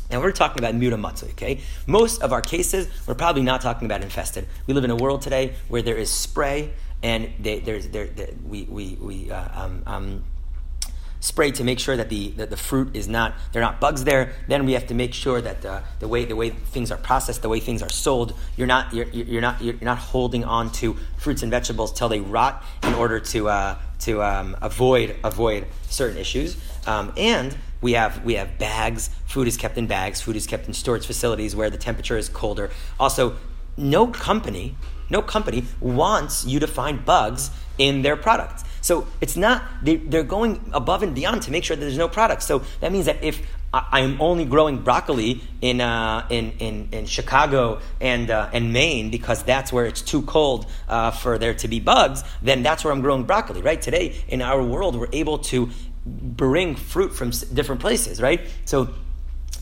[0.10, 1.60] Now we're talking about mutamatsu, okay?
[1.86, 4.48] Most of our cases, we're probably not talking about infested.
[4.66, 8.10] We live in a world today where there is spray, and they, there's there,
[8.46, 10.24] we we we uh, um, um,
[11.20, 14.04] spray to make sure that the, that the fruit is not there are not bugs
[14.04, 14.34] there.
[14.48, 17.42] Then we have to make sure that uh, the way the way things are processed,
[17.42, 20.96] the way things are sold, you're not you're, you're not you're not holding on to
[21.18, 26.18] fruits and vegetables till they rot in order to uh, to um, avoid avoid certain
[26.18, 26.58] issues.
[26.86, 29.10] Um, and we have we have bags.
[29.26, 30.22] Food is kept in bags.
[30.22, 32.70] Food is kept in storage facilities where the temperature is colder.
[33.00, 33.36] Also,
[33.76, 34.76] no company
[35.10, 38.64] no company wants you to find bugs in their products.
[38.88, 42.08] So it's not, they, are going above and beyond to make sure that there's no
[42.08, 42.42] product.
[42.42, 47.06] So that means that if I, am only growing broccoli in, uh, in, in, in,
[47.06, 51.68] Chicago and, uh, and Maine because that's where it's too cold uh, for there to
[51.68, 53.82] be bugs, then that's where I'm growing broccoli, right?
[53.82, 55.70] Today in our world, we're able to
[56.06, 58.40] bring fruit from different places, right?
[58.64, 58.88] So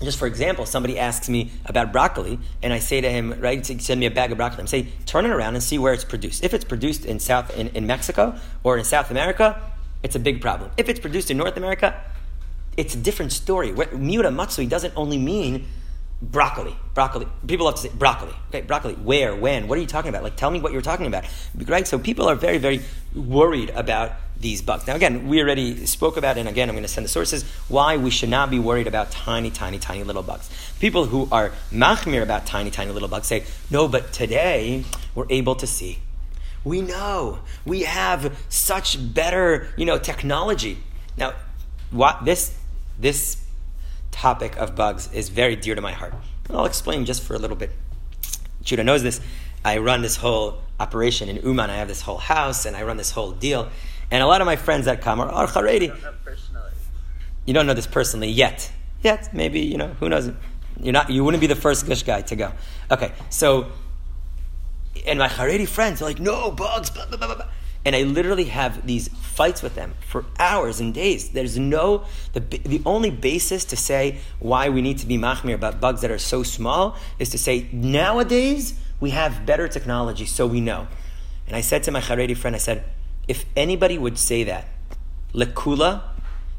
[0.02, 4.00] just for example, somebody asks me about broccoli, and I say to him, right, send
[4.00, 4.62] me a bag of broccoli.
[4.62, 6.44] I'm saying, turn it around and see where it's produced.
[6.44, 9.62] If it's produced in South in, in Mexico or in South America,
[10.04, 10.72] it's a big problem.
[10.78, 12.00] If it's produced in North America,
[12.78, 13.72] it's a different story.
[13.72, 15.66] Miuta matsui doesn't only mean
[16.22, 16.76] broccoli.
[16.94, 17.28] Broccoli.
[17.48, 18.34] People love to say broccoli.
[18.50, 18.94] Okay, broccoli.
[18.96, 19.36] Where?
[19.36, 19.68] When?
[19.68, 20.24] What are you talking about?
[20.24, 21.26] Like, tell me what you're talking about.
[21.56, 21.88] Right?
[21.88, 22.82] So people are very, very
[23.14, 24.86] worried about these bugs.
[24.88, 27.98] Now, again, we already spoke about, and again, I'm going to send the sources, why
[27.98, 30.50] we should not be worried about tiny, tiny, tiny little bugs.
[30.80, 35.56] People who are machmir about tiny, tiny little bugs say, no, but today we're able
[35.56, 36.00] to see.
[36.64, 37.40] We know.
[37.66, 40.80] We have such better, you know, technology.
[41.18, 41.34] Now,
[41.92, 42.58] what this,
[43.00, 43.42] this
[44.12, 46.14] topic of bugs is very dear to my heart.
[46.48, 47.72] And I'll explain just for a little bit.
[48.64, 49.22] Judah knows this.
[49.64, 51.70] I run this whole operation in Uman.
[51.70, 53.70] I have this whole house and I run this whole deal.
[54.12, 55.96] And a lot of my friends that come are, are Haredi.
[57.46, 58.72] You don't know this personally yet.
[59.02, 60.32] Yet, maybe, you know, who knows?
[60.82, 62.52] You're not, you wouldn't be the first gush guy to go.
[62.92, 63.68] Okay, so,
[65.06, 67.48] and my Haredi friends are like, no, bugs, blah, blah, blah, blah.
[67.86, 71.30] And I literally have these fights with them for hours and days.
[71.30, 75.80] There's no, the, the only basis to say why we need to be machmir about
[75.80, 80.62] bugs that are so small is to say nowadays we have better technology, so we
[80.62, 80.88] know.
[81.46, 82.84] And I said to my Haredi friend, I said,
[83.28, 84.68] if anybody would say that,
[85.34, 86.02] lekula,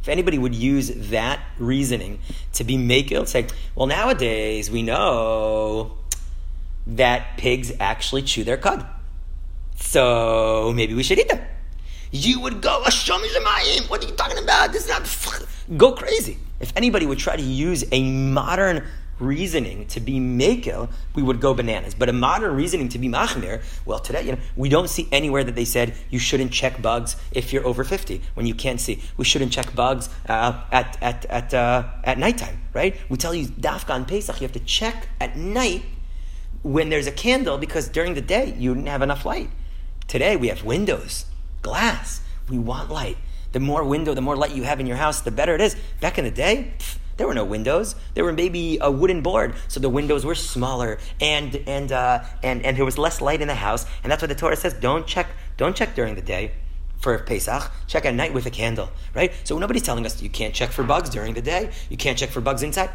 [0.02, 2.20] if anybody would use that reasoning
[2.52, 5.98] to be makil, say, well, nowadays we know
[6.86, 8.86] that pigs actually chew their cud.
[9.76, 11.40] So maybe we should eat them.
[12.12, 14.72] You would go, what are you talking about?
[14.72, 16.38] This is not, go crazy.
[16.60, 18.86] If anybody would try to use a modern
[19.18, 21.94] reasoning to be makel, we would go bananas.
[21.94, 25.44] But a modern reasoning to be machmir, well, today, you know, we don't see anywhere
[25.44, 29.02] that they said you shouldn't check bugs if you're over 50 when you can't see.
[29.16, 32.96] We shouldn't check bugs uh, at, at, at, uh, at nighttime, right?
[33.08, 35.82] We tell you, dafka on Pesach, you have to check at night
[36.62, 39.50] when there's a candle because during the day you didn't have enough light.
[40.08, 41.26] Today we have windows,
[41.62, 42.20] glass.
[42.48, 43.16] We want light.
[43.52, 45.76] The more window, the more light you have in your house, the better it is.
[46.00, 46.74] Back in the day,
[47.16, 47.94] there were no windows.
[48.14, 52.64] There were maybe a wooden board, so the windows were smaller, and and uh, and
[52.64, 53.86] and there was less light in the house.
[54.02, 56.52] And that's what the Torah says: don't check, don't check during the day
[56.98, 57.70] for Pesach.
[57.86, 59.32] Check at night with a candle, right?
[59.44, 61.70] So nobody's telling us you can't check for bugs during the day.
[61.88, 62.90] You can't check for bugs inside.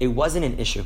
[0.00, 0.84] It wasn't an issue.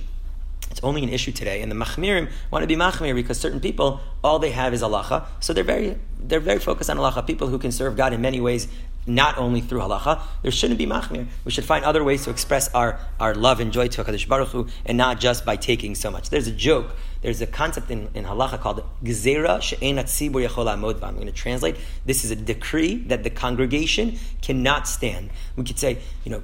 [0.70, 4.00] It's only an issue today, and the machmirim want to be machmir because certain people
[4.22, 7.26] all they have is halacha, so they're very they're very focused on halacha.
[7.26, 8.68] People who can serve God in many ways
[9.08, 10.20] not only through halacha.
[10.42, 11.26] There shouldn't be machmir.
[11.44, 14.48] We should find other ways to express our, our love and joy to HaKadosh Baruch
[14.48, 16.30] Hu, and not just by taking so much.
[16.30, 16.94] There's a joke.
[17.22, 21.76] There's a concept in, in halacha called gezerah she'enat tzibur yachol I'm going to translate.
[22.06, 25.30] This is a decree that the congregation cannot stand.
[25.56, 26.42] We could say, you know,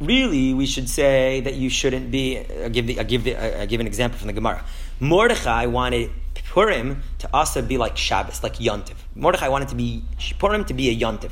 [0.00, 2.38] really we should say that you shouldn't be.
[2.38, 4.64] I'll give, the, I'll give, the, I'll give an example from the Gemara.
[5.00, 6.10] Mordechai wanted
[6.50, 8.94] Purim to also be like Shabbos, like Yontiv.
[9.14, 10.02] Mordechai wanted to be
[10.38, 11.30] Purim to be a Yontiv.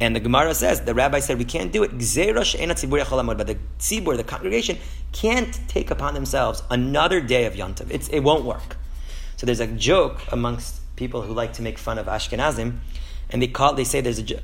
[0.00, 1.90] And the Gemara says, the rabbi said, we can't do it.
[1.92, 2.04] But the
[3.78, 4.78] tzibur, the congregation,
[5.12, 7.88] can't take upon themselves another day of Yontiv.
[7.90, 8.76] It's, it won't work.
[9.36, 12.78] So there's a joke amongst people who like to make fun of Ashkenazim,
[13.30, 14.42] and they call they say there's a joke.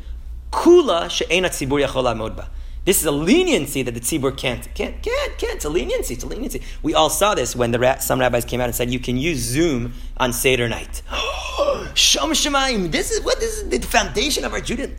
[0.53, 2.49] Kula she'ena tzibur yachol ba.
[2.89, 5.57] This is a leniency that the tzibur can't, can't, can't, can't.
[5.57, 6.15] It's a leniency.
[6.15, 6.63] It's a leniency.
[6.83, 9.41] We all saw this when the some rabbis came out and said you can use
[9.41, 11.03] Zoom on Seder night.
[11.11, 12.91] Shom Shemaim.
[12.91, 14.97] This is what this is the foundation of our Judaism.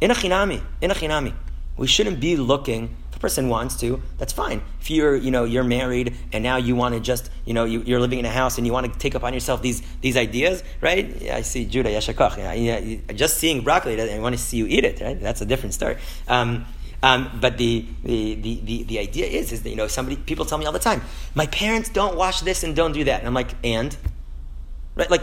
[0.00, 1.34] In a chinami, in a chinami.
[1.76, 2.96] We shouldn't be looking.
[3.12, 4.60] If a person wants to, that's fine.
[4.80, 7.96] If you're, you know, you're married and now you want to just, you know, you,
[7.96, 10.64] are living in a house and you want to take upon yourself these these ideas,
[10.80, 11.06] right?
[11.22, 12.38] Yeah, I see Judah Yashakach.
[12.38, 15.00] Yeah, yeah, just seeing broccoli, I want to see you eat it.
[15.00, 15.20] Right?
[15.20, 15.96] That's a different story.
[16.26, 16.66] Um,
[17.02, 20.58] um, but the, the, the, the, idea is, is that, you know, somebody, people tell
[20.58, 21.02] me all the time,
[21.34, 23.20] my parents don't wash this and don't do that.
[23.20, 23.96] And I'm like, and?
[24.96, 25.08] Right?
[25.08, 25.22] Like,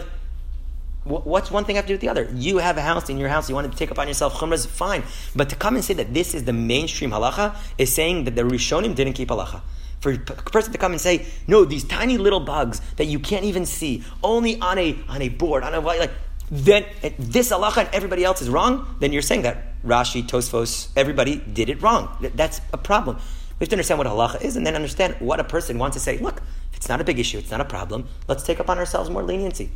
[1.04, 2.30] what's one thing have to do with the other?
[2.34, 5.02] You have a house in your house, you want to take upon yourself chumras, fine.
[5.34, 8.42] But to come and say that this is the mainstream halacha is saying that the
[8.42, 9.60] Rishonim didn't keep halacha.
[10.00, 13.44] For a person to come and say, no, these tiny little bugs that you can't
[13.44, 16.12] even see, only on a on a board, on a like
[16.50, 16.84] then
[17.18, 21.68] this halacha and everybody else is wrong, then you're saying that Rashi, Tosfos, everybody did
[21.68, 22.08] it wrong.
[22.34, 23.16] That's a problem.
[23.58, 26.00] We have to understand what halacha is and then understand what a person wants to
[26.00, 26.18] say.
[26.18, 26.42] Look,
[26.74, 28.06] it's not a big issue, it's not a problem.
[28.28, 29.70] Let's take upon ourselves more leniency.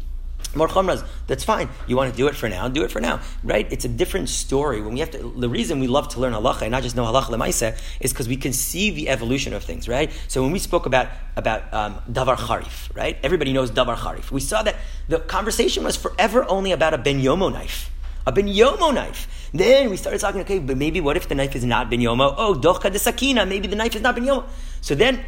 [0.54, 1.68] More chumras, that's fine.
[1.86, 3.70] You want to do it for now, do it for now, right?
[3.70, 4.80] It's a different story.
[4.80, 7.04] When we have to, the reason we love to learn halacha and not just know
[7.04, 10.10] halacha lemaisa is because we can see the evolution of things, right?
[10.26, 13.16] So when we spoke about about um, davar charif, right?
[13.22, 14.32] Everybody knows davar charif.
[14.32, 14.74] We saw that
[15.08, 17.90] the conversation was forever only about a ben yomo knife,
[18.26, 19.50] a ben yomo knife.
[19.54, 22.34] Then we started talking, okay, but maybe what if the knife is not ben yomo?
[22.36, 24.46] Oh, dochka de sakina, maybe the knife is not ben yomo.
[24.80, 25.24] So then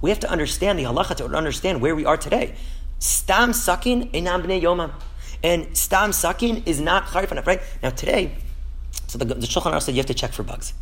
[0.00, 2.54] we have to understand the halacha to understand where we are today.
[3.04, 4.90] Stam sakin enam bnei yomam.
[5.42, 7.60] And stam sakin is not charif enough, right?
[7.82, 8.34] Now today,
[9.08, 10.72] so the, the Shulchan Aruch said you have to check for bugs.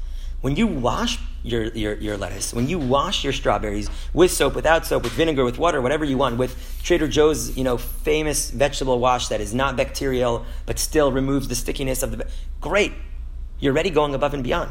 [0.41, 4.87] When you wash your, your, your lettuce, when you wash your strawberries with soap, without
[4.87, 9.01] soap, with vinegar, with water, whatever you want, with Trader Joe's, you know, famous vegetable
[9.01, 12.29] wash that is not bacterial but still removes the stickiness of the
[12.61, 12.93] great.
[13.59, 14.71] You're already going above and beyond.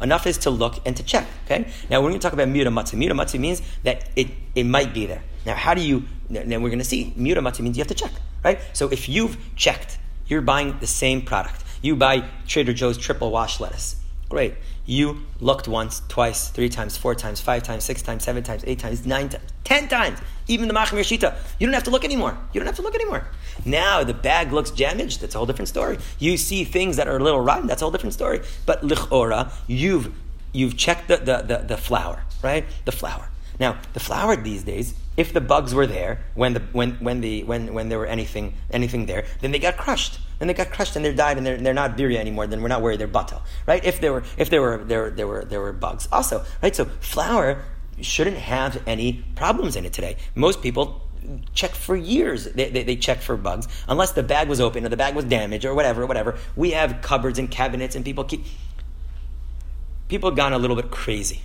[0.00, 1.28] Enough is to look and to check.
[1.44, 1.70] Okay.
[1.88, 4.26] Now we're going to talk about muta muta Mutamatsu means that it,
[4.56, 5.22] it might be there.
[5.46, 6.04] Now, how do you?
[6.28, 8.12] Now we're going to see mutamatsu means you have to check,
[8.44, 8.60] right?
[8.72, 11.64] So if you've checked, you're buying the same product.
[11.82, 13.96] You buy Trader Joe's triple wash lettuce.
[14.28, 14.54] Great.
[14.86, 18.78] You looked once, twice, three times, four times, five times, six times, seven times, eight
[18.78, 20.18] times, nine times, ten times.
[20.46, 21.36] Even the Machmir Shita.
[21.58, 22.36] You don't have to look anymore.
[22.52, 23.26] You don't have to look anymore.
[23.64, 25.20] Now the bag looks damaged.
[25.20, 25.98] That's a whole different story.
[26.18, 27.66] You see things that are a little rotten.
[27.66, 28.42] That's a whole different story.
[28.66, 30.12] But lichora, you've
[30.52, 32.64] you've checked the, the, the, the flour, right?
[32.84, 33.28] The flour.
[33.58, 37.44] Now, the flour these days, if the bugs were there when the when when the
[37.44, 40.18] when when there were anything anything there, then they got crushed.
[40.38, 42.46] Then they got crushed and they died and they're, they're not birya anymore.
[42.46, 43.84] Then we're not worried they're batal, right?
[43.84, 46.74] If there were if there were there there were there were bugs also, right?
[46.74, 47.62] So flour
[48.00, 50.16] shouldn't have any problems in it today.
[50.34, 51.02] Most people
[51.52, 52.46] check for years.
[52.46, 55.26] They, they, they, check for bugs unless the bag was open or the bag was
[55.26, 56.38] damaged or whatever, whatever.
[56.56, 58.46] We have cupboards and cabinets and people keep
[60.08, 61.42] people gone a little bit crazy.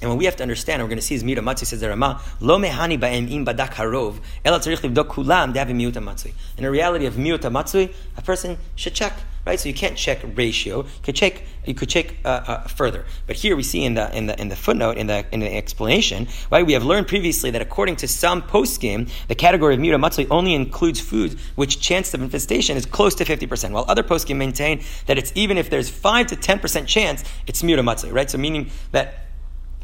[0.00, 1.88] And what we have to understand, we're going to see is Miuta Matzui says the
[1.88, 6.32] Rama, Lo mehani ba'em im badak harov, ela tzarich livdok kulam miuta matzui.
[6.56, 9.12] In the reality of miuta matzui, a person should check,
[9.44, 9.58] right?
[9.58, 10.82] So you can't check ratio.
[10.82, 13.06] You could check, you could check uh, uh, further.
[13.26, 15.52] But here we see in the in the in the footnote in the in the
[15.52, 16.64] explanation, right?
[16.64, 20.54] We have learned previously that according to some poskim, the category of miuta matzui only
[20.54, 24.84] includes foods which chance of infestation is close to fifty percent, while other poskim maintain
[25.06, 28.30] that it's even if there's five to ten percent chance, it's miuta matzui, right?
[28.30, 29.24] So meaning that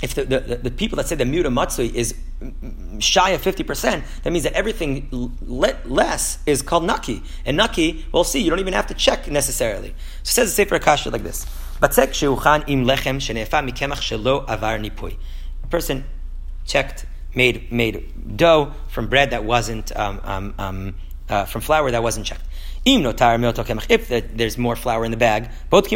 [0.04, 2.14] if the, the, the, people that say the miuta matzui is
[2.98, 7.22] shy of 50%, that means that everything le- less is called naki.
[7.46, 9.94] And naki, we'll see, you don't even have to check necessarily.
[10.22, 11.46] So it says the Sefer Akasha like this.
[15.70, 16.04] Person
[16.66, 20.94] checked, made, made dough from bread that wasn't, um, um, um,
[21.30, 22.44] uh, from flour that wasn't checked.
[22.84, 25.88] If there's more flour in the bag, both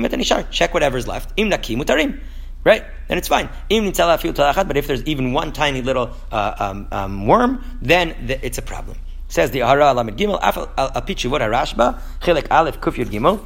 [0.50, 1.34] check whatever's left.
[1.36, 2.20] Im naki mutarim
[2.68, 2.84] right?
[3.08, 3.48] Then it's fine.
[3.68, 8.62] But if there's even one tiny little uh, um, um, worm, then the, it's a
[8.62, 8.98] problem.
[9.28, 13.44] Says the Ahara Alamed Gimel, Apichu Vod Rashba, Chilek Aleph Kuf Yud Gimel,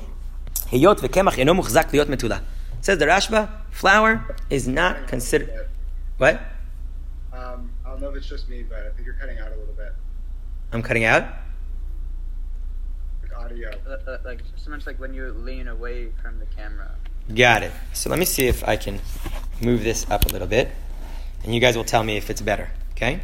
[0.72, 2.42] Heyot v'kemach eno muchzak liot metula.
[2.80, 5.68] Says the Rashba, flour is not considered.
[6.18, 6.40] What?
[7.32, 9.56] Um, I don't know if it's just me, but I think you're cutting out a
[9.56, 9.92] little bit.
[10.72, 11.24] I'm cutting out.
[13.22, 13.70] Like audio.
[13.86, 16.90] Uh, uh, like sometimes, like when you lean away from the camera.
[17.34, 17.72] Got it.
[17.92, 19.00] So let me see if I can
[19.60, 20.70] move this up a little bit,
[21.44, 22.70] and you guys will tell me if it's better.
[22.92, 23.20] Okay?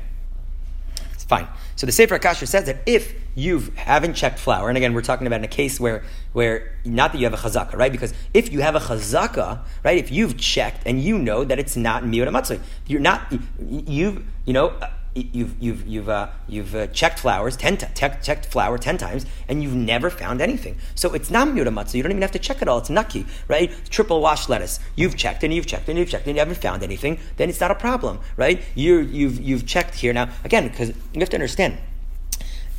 [1.13, 1.47] It's fine.
[1.77, 5.27] So the Sefer Akasha says that if you haven't checked flour, and again, we're talking
[5.27, 7.93] about in a case where, where not that you have a chazaka, right?
[7.93, 11.77] Because if you have a chazaka, right, if you've checked and you know that it's
[11.77, 14.73] not miyot you're not, you've, you know,
[15.15, 19.63] you've you've you've uh, you've uh, checked flowers ten t- checked flour ten times and
[19.63, 20.77] you've never found anything.
[20.95, 21.95] So it's not matzah.
[21.95, 22.79] You don't even have to check it all.
[22.79, 23.73] It's naki, right?
[23.91, 24.81] Triple wash lettuce.
[24.97, 27.19] You've checked and you've checked and you've checked and you haven't found anything.
[27.37, 28.63] Then it's not a problem, right?
[28.75, 31.79] You you've you've checked here now again because you have to understand.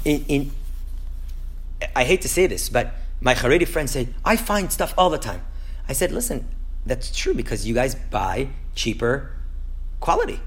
[0.05, 0.51] In, in
[1.95, 5.17] I hate to say this, but my Haredi friends say I find stuff all the
[5.17, 5.41] time.
[5.87, 6.47] I said, listen,
[6.85, 9.31] that's true because you guys buy cheaper
[9.99, 10.39] quality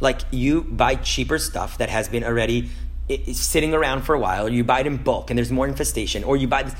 [0.00, 2.70] like you buy cheaper stuff that has been already
[3.32, 6.24] sitting around for a while, or you buy it in bulk and there's more infestation,
[6.24, 6.74] or you buy this.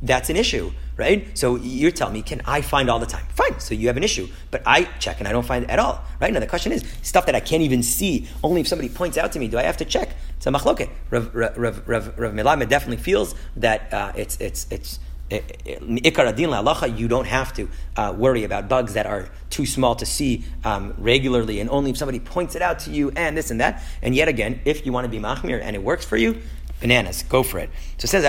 [0.00, 1.36] That's an issue, right?
[1.36, 3.26] So you're telling me, can I find all the time?
[3.34, 3.60] Fine.
[3.60, 6.02] So you have an issue, but I check and I don't find it at all,
[6.18, 6.32] right?
[6.32, 8.26] Now the question is stuff that I can't even see.
[8.42, 10.16] Only if somebody points out to me, do I have to check?
[10.36, 10.88] It's a machloket.
[11.10, 14.98] Rav, Rav, Rav, Rav, Rav definitely feels that uh, it's it's it's
[15.30, 20.06] Ikar adin you don't have to uh, worry about bugs that are too small to
[20.06, 23.60] see um, regularly, and only if somebody points it out to you, and this and
[23.60, 23.82] that.
[24.02, 26.40] And yet again, if you want to be machmir and it works for you,
[26.80, 27.70] bananas, go for it.
[27.98, 28.24] So it says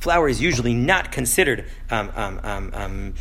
[0.00, 3.14] Flour is usually not considered um, um, um, um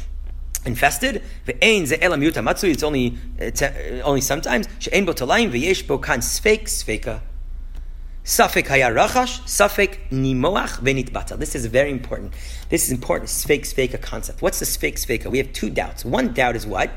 [0.65, 1.23] infested.
[1.47, 4.67] It's only it's, uh, only sometimes.
[8.27, 11.39] Safek hayarachash, safek nimoach venitbata.
[11.39, 12.33] This is very important.
[12.67, 13.29] This is important.
[13.29, 14.41] Sfek sveka concept.
[14.41, 15.31] What's the sfek sveka?
[15.31, 16.03] We have two doubts.
[16.03, 16.91] One doubt is what?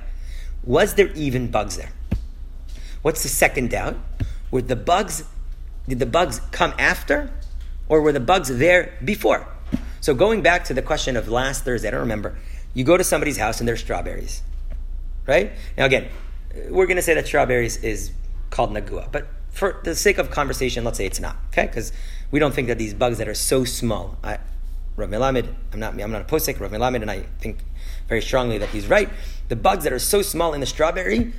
[0.64, 1.90] Was there even bugs there?
[3.02, 3.96] What's the second doubt?
[4.50, 5.22] Were the bugs,
[5.88, 7.30] did the bugs come after?
[7.88, 9.46] Or were the bugs there before?
[10.00, 12.36] So going back to the question of last Thursday, I don't remember.
[12.74, 14.42] You go to somebody's house and there's strawberries.
[15.28, 15.52] Right?
[15.78, 16.08] Now again,
[16.70, 18.10] we're going to say that strawberries is
[18.50, 21.66] called nagua, but for the sake of conversation, let's say it's not, okay?
[21.66, 21.92] Because
[22.30, 24.16] we don't think that these bugs that are so small.
[24.22, 24.38] I,
[24.96, 27.58] Rav Melamed, I'm not, I'm not a posek, Rav Melamed, and I think
[28.08, 29.08] very strongly that he's right.
[29.48, 31.32] The bugs that are so small in the strawberry,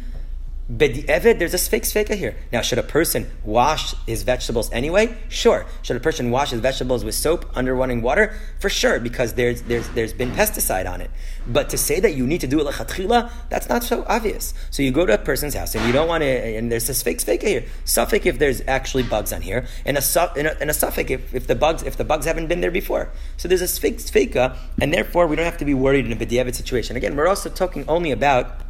[0.70, 2.36] B'di'evet, there's a sfeik sfeika here.
[2.54, 5.18] Now, should a person wash his vegetables anyway?
[5.28, 5.66] Sure.
[5.82, 8.34] Should a person wash his vegetables with soap under running water?
[8.60, 11.12] For sure, because there's there's there's been pesticide on it.
[11.46, 14.54] But to say that you need to do it lechatchila, that's not so obvious.
[14.70, 16.94] So you go to a person's house and you don't want to, and there's a
[16.94, 17.66] sfeik sfeika here.
[17.84, 21.10] safek if there's actually bugs on here, and a, su- and a, and a safek
[21.10, 23.10] if, if the bugs if the bugs haven't been there before.
[23.36, 26.16] So there's a sfeik sfeika, and therefore we don't have to be worried in a
[26.16, 26.96] b'di'evet situation.
[26.96, 28.62] Again, we're also talking only about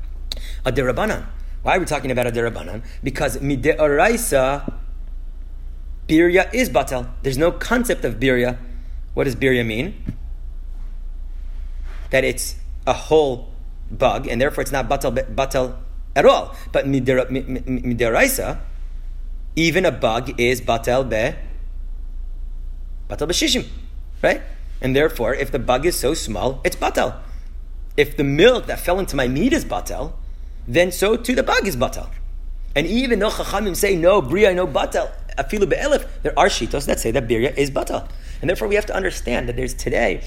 [0.65, 1.27] a derabanan.
[1.63, 2.83] Why are we talking about a derabanan?
[3.03, 4.73] Because mideoraisa
[6.07, 7.07] birya is batel.
[7.21, 8.57] There's no concept of birya.
[9.13, 10.15] What does birya mean?
[12.09, 12.55] That it's
[12.87, 13.49] a whole
[13.91, 15.75] bug, and therefore it's not batel batal
[16.15, 16.55] at all.
[16.71, 18.59] But mideoraisa,
[19.55, 21.35] even a bug is batel be
[23.07, 23.67] batal b'shishim,
[24.23, 24.41] right?
[24.81, 27.19] And therefore, if the bug is so small, it's batel.
[27.95, 30.13] If the milk that fell into my meat is batal,
[30.67, 32.09] then so too the bug is batal.
[32.75, 36.99] And even though Chachamim say no bria, no batal, afilu be'elif, there are shitos that
[36.99, 38.09] say that birya is batal.
[38.39, 40.23] And therefore we have to understand that there's today,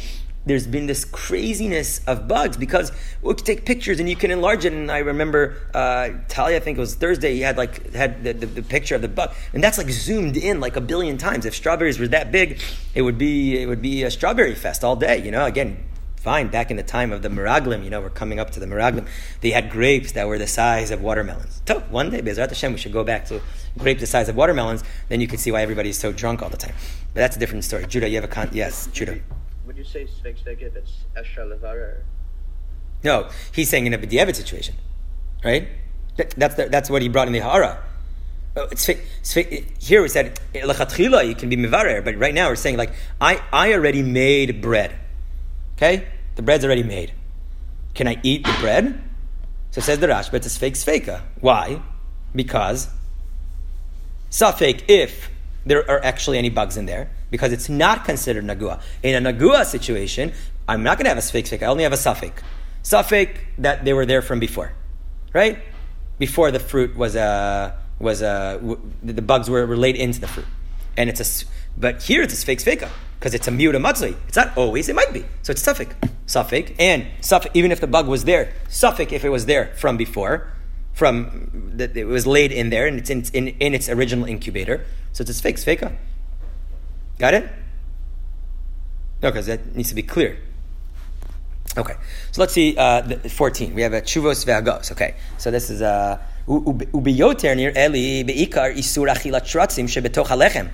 [0.46, 4.64] there's been this craziness of bugs because we can take pictures and you can enlarge
[4.64, 4.72] it.
[4.72, 8.34] And I remember uh, Talia, I think it was Thursday, he had like had the,
[8.34, 11.46] the, the, picture of the bug, and that's like zoomed in like a billion times.
[11.46, 12.60] If strawberries were that big,
[12.94, 15.24] it would be it would be a strawberry fest all day.
[15.24, 15.82] You know, again,
[16.24, 16.48] fine.
[16.48, 19.06] Back in the time of the Miraglim, you know, we're coming up to the Miraglim,
[19.42, 21.60] they had grapes that were the size of watermelons.
[21.68, 23.42] So one day, Bezrat Hashem, we should go back to
[23.78, 24.82] grapes the size of watermelons.
[25.08, 26.74] Then you can see why everybody's so drunk all the time.
[27.12, 27.86] But that's a different story.
[27.86, 28.48] Judah, you have a con?
[28.52, 29.20] Yes, Judah.
[29.66, 31.98] Would you say Svek Svek if it's Esha Levara?
[33.04, 34.74] No, he's saying in a B'diavad situation,
[35.44, 35.68] right?
[36.16, 37.82] That, that's the, that's what he brought in the Hara.
[38.56, 42.54] Oh, it's, it's, here we said lechatchila you can be mivarer, but right now we're
[42.54, 44.94] saying like I I already made bread.
[45.76, 46.06] Okay?
[46.36, 47.12] The bread's already made.
[47.94, 49.00] Can I eat the bread?
[49.70, 51.22] So says the Rashba, it's a fake sfeika.
[51.40, 51.82] Why?
[52.34, 52.88] Because
[54.30, 55.30] suffix if
[55.66, 58.80] there are actually any bugs in there, because it's not considered nagua.
[59.02, 60.32] In a nagua situation,
[60.68, 61.62] I'm not going to have a sfeik sfeik.
[61.62, 62.42] I only have a suffix.
[62.82, 64.72] Suffix that they were there from before,
[65.32, 65.58] right?
[66.18, 70.28] Before the fruit was a was uh, a the bugs were, were laid into the
[70.28, 70.46] fruit,
[70.96, 71.46] and it's a
[71.76, 74.16] but here it's a fake feka because it's a miuta matzui.
[74.28, 74.88] It's not always.
[74.88, 75.24] It might be.
[75.42, 75.94] So it's suffix,
[76.26, 77.54] suffix, and suffix.
[77.54, 80.52] Even if the bug was there, suffix if it was there from before,
[80.92, 84.84] from that it was laid in there and it's in, in, in its original incubator.
[85.12, 85.96] So it's a fake feka.
[87.18, 87.48] Got it?
[89.22, 90.38] No, because that needs to be clear.
[91.76, 91.94] Okay,
[92.30, 93.74] so let's see uh, 14.
[93.74, 94.92] We have a chuvos ve'agos.
[94.92, 96.50] Okay, so this is uh, a.
[96.50, 100.68] ubiyoter near Eli be'ikar isur איסור אכילת she'betoch alechem.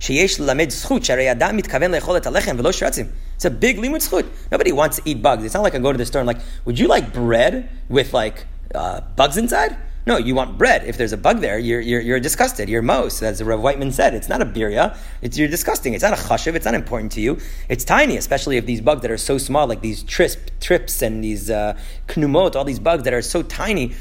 [0.00, 3.06] שיש ללמד זכות, שהרי אדם מתכוון לאכול את הלחם ולא שרצים.
[3.38, 4.24] It's a big limit זכות.
[4.52, 5.44] Nobody wants to eat bugs.
[5.44, 8.14] It's not like I go to the store and like, would you like bread with
[8.14, 9.76] like uh, bugs inside?
[10.06, 10.84] No, you want bread.
[10.86, 12.68] If there's a bug there, you're, you're, you're disgusted.
[12.68, 14.14] You're most, as Rev Whiteman said.
[14.14, 14.96] It's not a birya.
[15.20, 15.94] It's, you're disgusting.
[15.94, 16.54] It's not a chashiv.
[16.54, 17.38] It's not important to you.
[17.68, 21.24] It's tiny, especially if these bugs that are so small, like these trisp, thrips and
[21.24, 21.76] these uh,
[22.06, 23.94] knumot, all these bugs that are so tiny.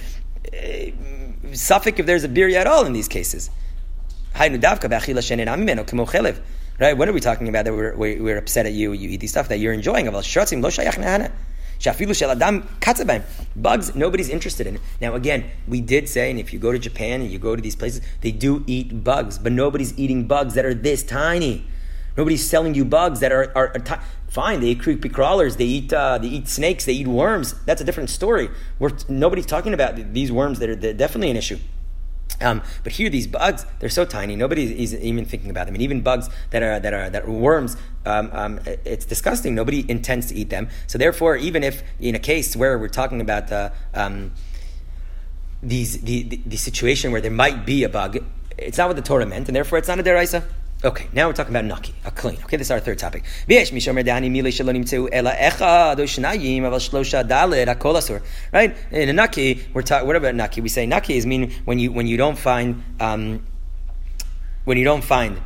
[0.54, 0.92] Uh,
[1.54, 3.50] safek if there's a birya at all in these cases.
[6.78, 6.98] Right?
[6.98, 9.48] What are we talking about that we're, we're, upset at you, you eat these stuff
[9.48, 10.08] that you're enjoying?
[13.56, 14.80] Bugs, nobody's interested in.
[15.00, 17.62] Now, again, we did say, and if you go to Japan and you go to
[17.62, 21.66] these places, they do eat bugs, but nobody's eating bugs that are this tiny.
[22.18, 24.60] Nobody's selling you bugs that are, are, are t- fine.
[24.60, 25.56] They eat creepy crawlers.
[25.56, 26.84] They eat uh, they eat snakes.
[26.84, 27.54] They eat worms.
[27.64, 28.50] That's a different story.
[28.80, 31.58] We're, nobody's talking about these worms that are definitely an issue.
[32.42, 34.36] Um, but here, these bugs, they're so tiny.
[34.36, 35.76] Nobody is even thinking about them.
[35.76, 39.56] And even bugs that are that are that are worms, um, um, it's disgusting.
[39.56, 40.70] Nobody intends to eat them.
[40.88, 44.34] So therefore, even if in a case where we're talking about uh, um,
[45.64, 48.18] these the, the, the situation where there might be a bug,
[48.58, 50.44] it's not what the Torah meant, and therefore it's not a deraisa.
[50.86, 52.38] Okay, now we're talking about naki, a clean.
[52.44, 53.24] Okay, this is our third topic.
[58.54, 58.78] Right?
[58.92, 60.06] In a naki, we're talking.
[60.06, 60.62] What about naki?
[60.62, 63.44] We say naki is mean when you when you don't find um,
[64.66, 65.42] when you don't find.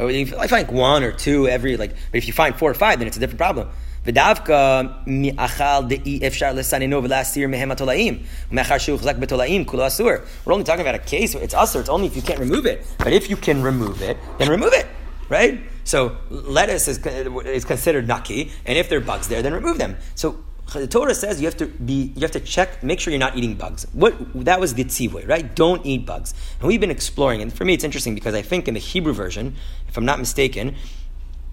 [0.00, 3.06] I find one or two every like, but if you find four or five, then
[3.06, 3.68] it's a different problem.
[4.05, 8.19] ודווקא מאכל דאי אפשר לסננו ולהסיר מהם התולעים.
[8.51, 10.09] ומאחר שהוא חזק בתולעים, כולו אסור.
[10.45, 12.65] We're only talking about a case where it's asur, it's only if you can't remove
[12.65, 12.85] it.
[12.99, 14.85] But if you can remove it, then remove it.
[15.29, 15.59] Right?
[15.83, 16.97] So lettuce is,
[17.59, 19.97] is considered naki, and if there are bugs there, then remove them.
[20.13, 20.37] So
[20.73, 23.37] the Torah says you have to be, you have to check, make sure you're not
[23.37, 23.85] eating bugs.
[23.93, 24.13] What
[24.45, 25.55] that was the tzivui, right?
[25.55, 26.33] Don't eat bugs.
[26.59, 29.13] And we've been exploring, and for me it's interesting because I think in the Hebrew
[29.13, 29.55] version,
[29.87, 30.75] if I'm not mistaken,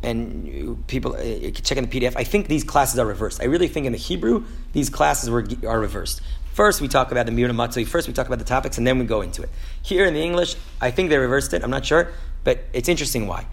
[0.08, 2.14] and people uh, check in the PDF.
[2.16, 3.42] I think these classes are reversed.
[3.42, 6.22] I really think in the Hebrew these classes were are reversed.
[6.54, 7.86] First, we talk about the Miuta Matsui.
[7.86, 9.50] First, we talk about the topics, and then we go into it.
[9.84, 11.64] Here in the English, I think they reversed it.
[11.64, 12.12] I'm not sure,
[12.44, 13.46] but it's interesting why.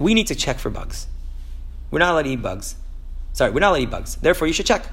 [0.00, 1.06] We need to check for bugs.
[1.92, 2.74] We're not allowed to eat bugs.
[3.34, 4.16] Sorry, we're not allowed to eat bugs.
[4.16, 4.84] Therefore, you should check.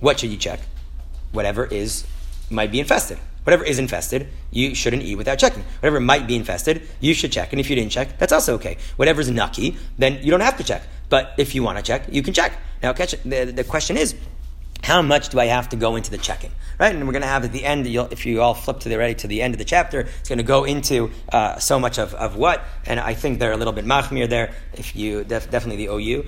[0.00, 0.60] What should you check?
[1.32, 2.06] Whatever is
[2.48, 3.18] might be infested.
[3.48, 5.62] Whatever is infested, you shouldn't eat without checking.
[5.80, 7.50] Whatever might be infested, you should check.
[7.50, 8.76] And if you didn't check, that's also okay.
[8.96, 10.82] Whatever's naki, then you don't have to check.
[11.08, 12.52] But if you want to check, you can check.
[12.82, 14.14] Now, the, the question is,
[14.82, 16.50] how much do I have to go into the checking?
[16.78, 17.86] Right, and we're going to have at the end.
[17.86, 20.36] if you all flip to the ready to the end of the chapter, it's going
[20.36, 22.62] to go into uh, so much of, of what.
[22.84, 24.52] And I think they're a little bit machmir there.
[24.74, 26.26] If you def, definitely the OU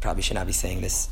[0.00, 1.08] probably should not be saying this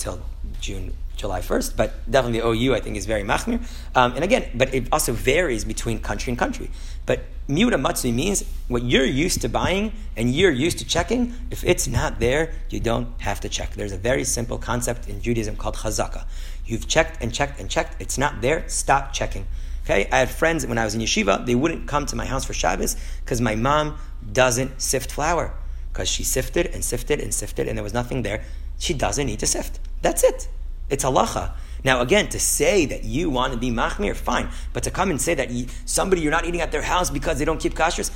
[0.00, 0.20] till
[0.60, 3.60] June July 1st, but definitely OU I think is very machmir.
[3.94, 6.70] Um, and again, but it also varies between country and country.
[7.04, 11.62] But miuta matsui means what you're used to buying and you're used to checking, if
[11.62, 13.74] it's not there, you don't have to check.
[13.74, 16.24] There's a very simple concept in Judaism called chazaka.
[16.64, 19.46] You've checked and checked and checked, it's not there, stop checking.
[19.84, 22.44] Okay, I had friends when I was in yeshiva, they wouldn't come to my house
[22.44, 23.98] for Shabbos because my mom
[24.32, 25.52] doesn't sift flour.
[25.92, 28.44] Because she sifted and sifted and sifted and there was nothing there.
[28.80, 29.78] She doesn't need to sift.
[30.02, 30.48] That's it.
[30.88, 31.52] It's halacha.
[31.84, 34.48] Now, again, to say that you want to be machmir, fine.
[34.72, 37.38] But to come and say that you, somebody you're not eating at their house because
[37.38, 38.10] they don't keep kashrus,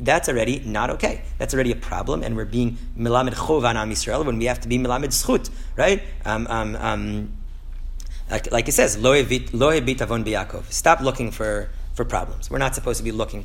[0.00, 1.22] that's already not okay.
[1.38, 4.68] That's already a problem, and we're being milamed chovan am Yisrael when we have to
[4.68, 6.02] be milamed zchut, right?
[6.24, 7.32] Um, um, um,
[8.30, 10.70] like, like, it says, lo hebit avon biyakov.
[10.72, 12.50] Stop looking for for problems.
[12.50, 13.44] We're not supposed to be looking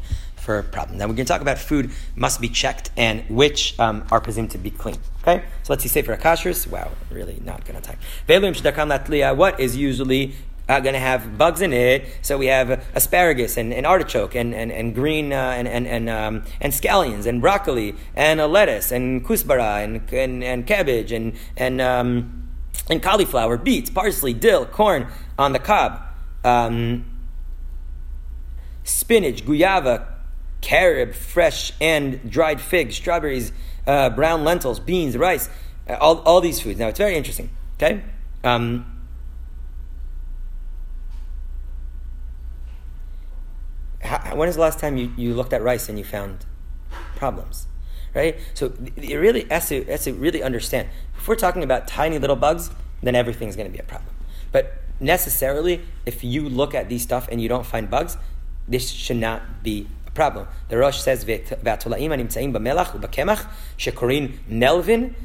[0.49, 0.97] for problems.
[0.97, 4.49] Now we're going to talk about food must be checked and which um, are presumed
[4.51, 4.97] to be clean.
[5.21, 6.65] Okay, so let's see say Sefer Akashers.
[6.65, 9.37] Wow, really not going to time.
[9.37, 10.33] What is usually
[10.67, 12.07] uh, going to have bugs in it.
[12.23, 16.09] So we have asparagus and, and artichoke and, and, and green uh, and, and, and,
[16.09, 21.79] um, and scallions and broccoli and lettuce and kusbara and, and, and cabbage and, and,
[21.79, 22.49] um,
[22.89, 26.01] and cauliflower, beets, parsley, dill, corn on the cob.
[26.43, 27.05] Um,
[28.89, 30.08] spinach, guyava,
[30.61, 33.51] carob, fresh and dried figs, strawberries,
[33.87, 35.49] uh, brown lentils, beans, rice,
[35.87, 36.79] uh, all, all these foods.
[36.79, 38.03] Now, it's very interesting, okay?
[38.43, 39.03] Um,
[44.01, 46.45] how, when is the last time you, you looked at rice and you found
[47.15, 47.67] problems?
[48.15, 48.39] Right?
[48.55, 50.89] So you really has to, has to really understand.
[51.17, 52.71] If we're talking about tiny little bugs,
[53.03, 54.13] then everything's going to be a problem.
[54.51, 58.17] But necessarily, if you look at these stuff and you don't find bugs,
[58.67, 59.87] this should not be
[60.19, 60.47] problem.
[60.67, 63.41] The Rosh says, "V'atolaim animtzaim b'melach u'b'kemach
[63.77, 65.15] shekorin melvin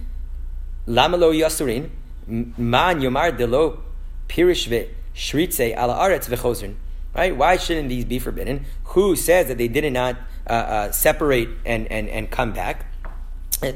[0.86, 1.90] lama lo yasurin
[2.28, 3.82] man yomar delo
[4.28, 6.74] pirish ve'shritze ala aretz v'chozrin."
[7.16, 7.36] Right?
[7.36, 8.66] Why shouldn't these be forbidden?
[8.94, 10.16] Who says that they did not
[10.48, 12.86] uh, uh, separate and, and, and come back?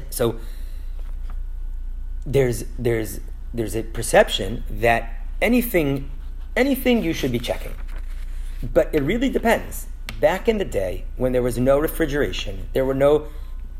[0.09, 0.39] So
[2.25, 3.19] there's there's
[3.53, 5.01] there's a perception that
[5.41, 6.09] anything
[6.55, 7.75] anything you should be checking.
[8.61, 9.87] But it really depends.
[10.19, 13.27] Back in the day, when there was no refrigeration, there were no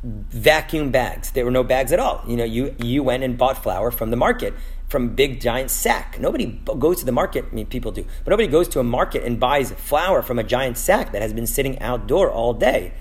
[0.04, 1.32] vacuum bags.
[1.32, 2.24] There were no bags at all.
[2.28, 4.54] You know, you, you went and bought flour from the market,
[4.88, 6.18] from big giant sack.
[6.20, 9.24] Nobody goes to the market, I mean, people do, but nobody goes to a market
[9.24, 12.94] and buys flour from a giant sack that has been sitting outdoor all day.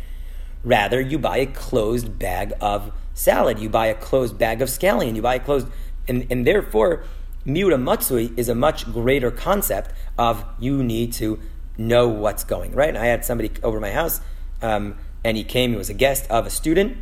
[0.65, 5.15] Rather, you buy a closed bag of salad, you buy a closed bag of scallion,
[5.15, 5.69] you buy a closed,
[6.09, 7.05] and, and therefore,
[7.47, 11.39] miuta matsui is a much greater concept of you need to
[11.79, 12.89] know what's going right.
[12.89, 14.21] And I had somebody over my house,
[14.61, 15.71] um, and he came.
[15.71, 16.99] He was a guest of a student,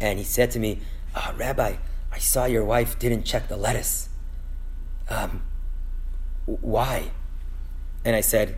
[0.00, 0.80] and he said to me,
[1.14, 1.76] oh, "Rabbi,
[2.10, 4.08] I saw your wife didn't check the lettuce.
[5.08, 5.42] Um,
[6.46, 7.10] why?"
[8.04, 8.56] And I said,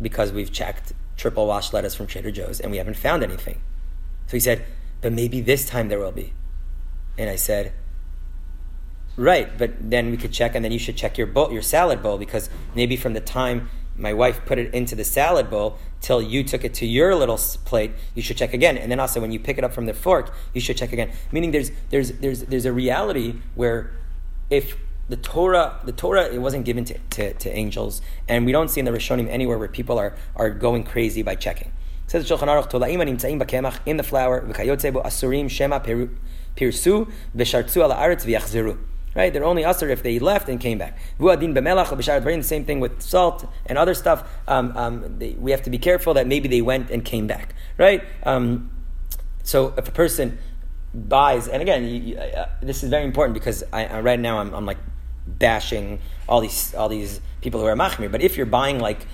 [0.00, 3.60] "Because we've checked triple wash lettuce from Trader Joe's, and we haven't found anything."
[4.26, 4.64] So he said,
[5.00, 6.34] "But maybe this time there will be."
[7.16, 7.72] And I said,
[9.16, 12.02] Right, but then we could check, and then you should check your bowl, your salad
[12.02, 16.20] bowl, because maybe from the time my wife put it into the salad bowl till
[16.20, 18.76] you took it to your little plate, you should check again.
[18.76, 21.12] And then also when you pick it up from the fork, you should check again.
[21.32, 23.92] Meaning there's there's there's there's a reality where
[24.50, 24.76] if
[25.08, 28.80] the Torah, the Torah, it wasn't given to, to, to angels, and we don't see
[28.80, 31.72] in the Rishonim anywhere where people are, are going crazy by checking.
[32.06, 33.00] Says Shulchan Aruch, Tolaim
[33.86, 38.78] in the flour, v'kayotzebu asurim shema pirsu v'shartzu ala aretz v'yachziru.
[39.14, 39.32] Right?
[39.32, 40.98] They're only usher if they left and came back.
[41.20, 44.28] Vuadin same thing with salt and other stuff.
[44.48, 47.54] Um, um, they, we have to be careful that maybe they went and came back.
[47.78, 48.02] Right?
[48.24, 48.70] Um,
[49.44, 50.38] so if a person
[50.94, 54.38] buys, and again, you, you, uh, this is very important because I, I, right now
[54.38, 54.78] I'm, I'm, like
[55.26, 58.10] bashing all these all these people who are machmir.
[58.10, 59.06] But if you're buying like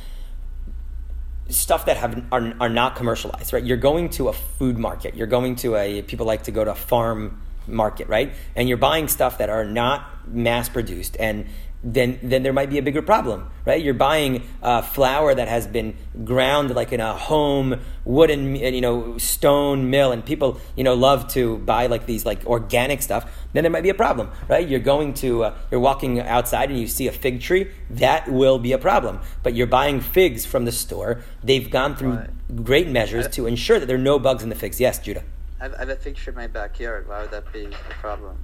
[1.49, 3.65] stuff that have are, are not commercialized, right?
[3.65, 5.15] You're going to a food market.
[5.15, 8.33] You're going to a people like to go to a farm market, right?
[8.57, 11.47] And you're buying stuff that are not mass produced and
[11.83, 13.83] then then there might be a bigger problem, right?
[13.83, 19.17] You're buying uh, flour that has been ground like in a home wooden, you know,
[19.17, 23.31] stone mill, and people you know love to buy like these like organic stuff.
[23.55, 24.69] Then there might be a problem, right?
[24.69, 28.59] You're going to uh, you're walking outside and you see a fig tree, that will
[28.59, 29.21] be a problem.
[29.43, 32.65] But you're buying figs from the store; they've gone through Right.
[32.65, 34.81] great measures to ensure that there are no bugs in the figs.
[34.81, 35.23] Yes, Judah.
[35.61, 37.09] I have, I have a picture in my backyard.
[37.09, 38.39] Why would that be a problem?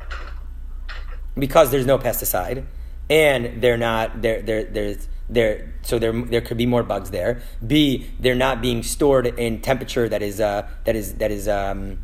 [1.38, 2.64] because there's no pesticide
[3.08, 7.42] and they're not there there there's there so there there could be more bugs there.
[7.64, 11.98] B they're not being stored in temperature that is uh that is that is um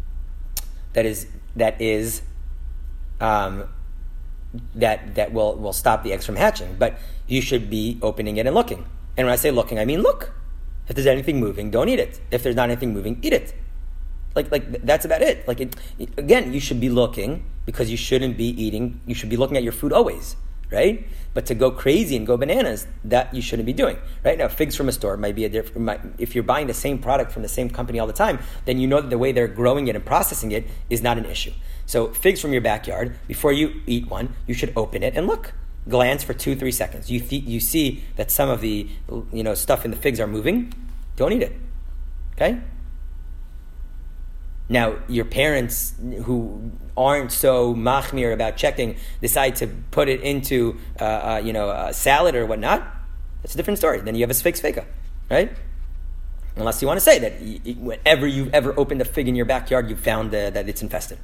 [0.92, 2.22] that is that is
[3.20, 3.64] um
[4.74, 6.76] that that will will stop the eggs from hatching.
[6.78, 8.84] But you should be opening it and looking.
[9.16, 10.32] And when i say looking i mean look.
[10.88, 12.20] If there's anything moving don't eat it.
[12.30, 13.54] If there's not anything moving eat it
[14.34, 15.46] like like that's about it.
[15.46, 15.76] Like it,
[16.16, 19.62] again you should be looking because you shouldn't be eating you should be looking at
[19.62, 20.36] your food always
[20.72, 21.06] right?
[21.34, 23.98] But to go crazy and go bananas that you shouldn't be doing.
[24.24, 26.74] Right now figs from a store might be a different might, if you're buying the
[26.74, 29.30] same product from the same company all the time then you know that the way
[29.30, 31.52] they're growing it and processing it is not an issue.
[31.86, 35.52] So figs from your backyard before you eat one you should open it and look.
[35.88, 37.10] Glance for two three seconds.
[37.10, 38.88] You th- you see that some of the
[39.32, 40.72] you know stuff in the figs are moving.
[41.16, 41.56] Don't eat it.
[42.34, 42.60] Okay
[44.72, 45.92] now, your parents
[46.24, 51.68] who aren't so machmir about checking decide to put it into, uh, uh, you know,
[51.68, 52.82] a salad or whatnot.
[53.42, 54.00] That's a different story.
[54.00, 54.86] Then you have a fig fika,
[55.30, 55.52] right?
[56.56, 59.90] Unless you want to say that whenever you've ever opened a fig in your backyard,
[59.90, 61.18] you found uh, that it's infested.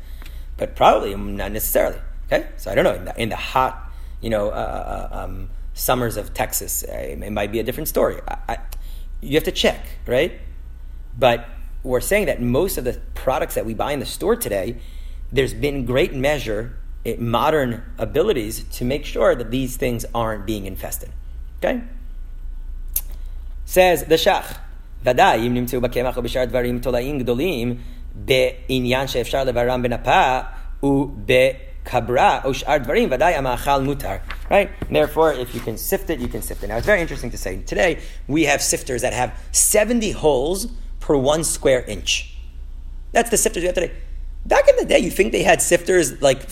[0.59, 1.99] But probably not necessarily.
[2.31, 2.95] Okay, so I don't know.
[2.95, 3.91] In the, in the hot,
[4.21, 8.21] you know, uh, uh, um, summers of Texas, uh, it might be a different story.
[8.29, 8.59] I, I,
[9.23, 10.39] you have to check, right?
[11.19, 11.49] But
[11.84, 14.78] we're saying that most of the products that we buy in the store today,
[15.32, 20.66] there's been great measure, eh, modern abilities to make sure that these things aren't being
[20.66, 21.10] infested.
[21.60, 21.84] Okay?
[23.66, 24.60] Says the Shach,
[25.06, 27.76] ודאי, אם נמצאו בקמח או בשאר דברים תולעים גדולים,
[28.16, 30.40] בעניין שאפשר לברם בנפה
[30.84, 34.16] ובכברה או שאר דברים, ודאי המאכל מותר.
[34.50, 34.70] Right?
[34.82, 36.68] And therefore, if you can sift it, you can sift it.
[36.68, 37.62] Now, it's very interesting to say.
[37.66, 40.68] Today, we have sifters that have 70 holes
[41.09, 42.35] per one square inch.
[43.13, 43.93] That's the sifters we have today.
[44.45, 46.47] Back in the day, you think they had sifters like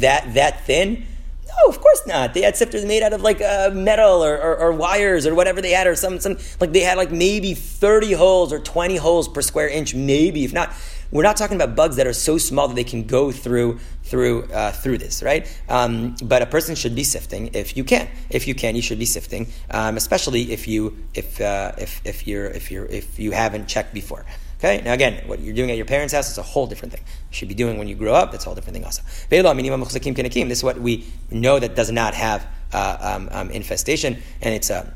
[0.00, 1.06] that that thin?
[1.50, 2.34] No, of course not.
[2.34, 5.60] They had sifters made out of like uh, metal or, or, or wires or whatever
[5.60, 9.28] they had, or some some like they had like maybe thirty holes or twenty holes
[9.28, 10.72] per square inch, maybe if not.
[11.12, 14.44] We're not talking about bugs that are so small that they can go through through
[14.44, 15.44] uh, through this, right?
[15.68, 18.08] Um, but a person should be sifting if you can.
[18.30, 22.28] If you can, you should be sifting, um, especially if you if uh, if if
[22.28, 24.24] you're if you're if you haven't checked before.
[24.60, 24.82] Okay.
[24.84, 27.02] Now again, what you're doing at your parents' house is a whole different thing.
[27.02, 28.30] You should be doing when you grow up.
[28.30, 29.02] That's a whole different thing also.
[29.30, 34.70] This is what we know that does not have uh, um, um, infestation, and it's
[34.70, 34.94] a.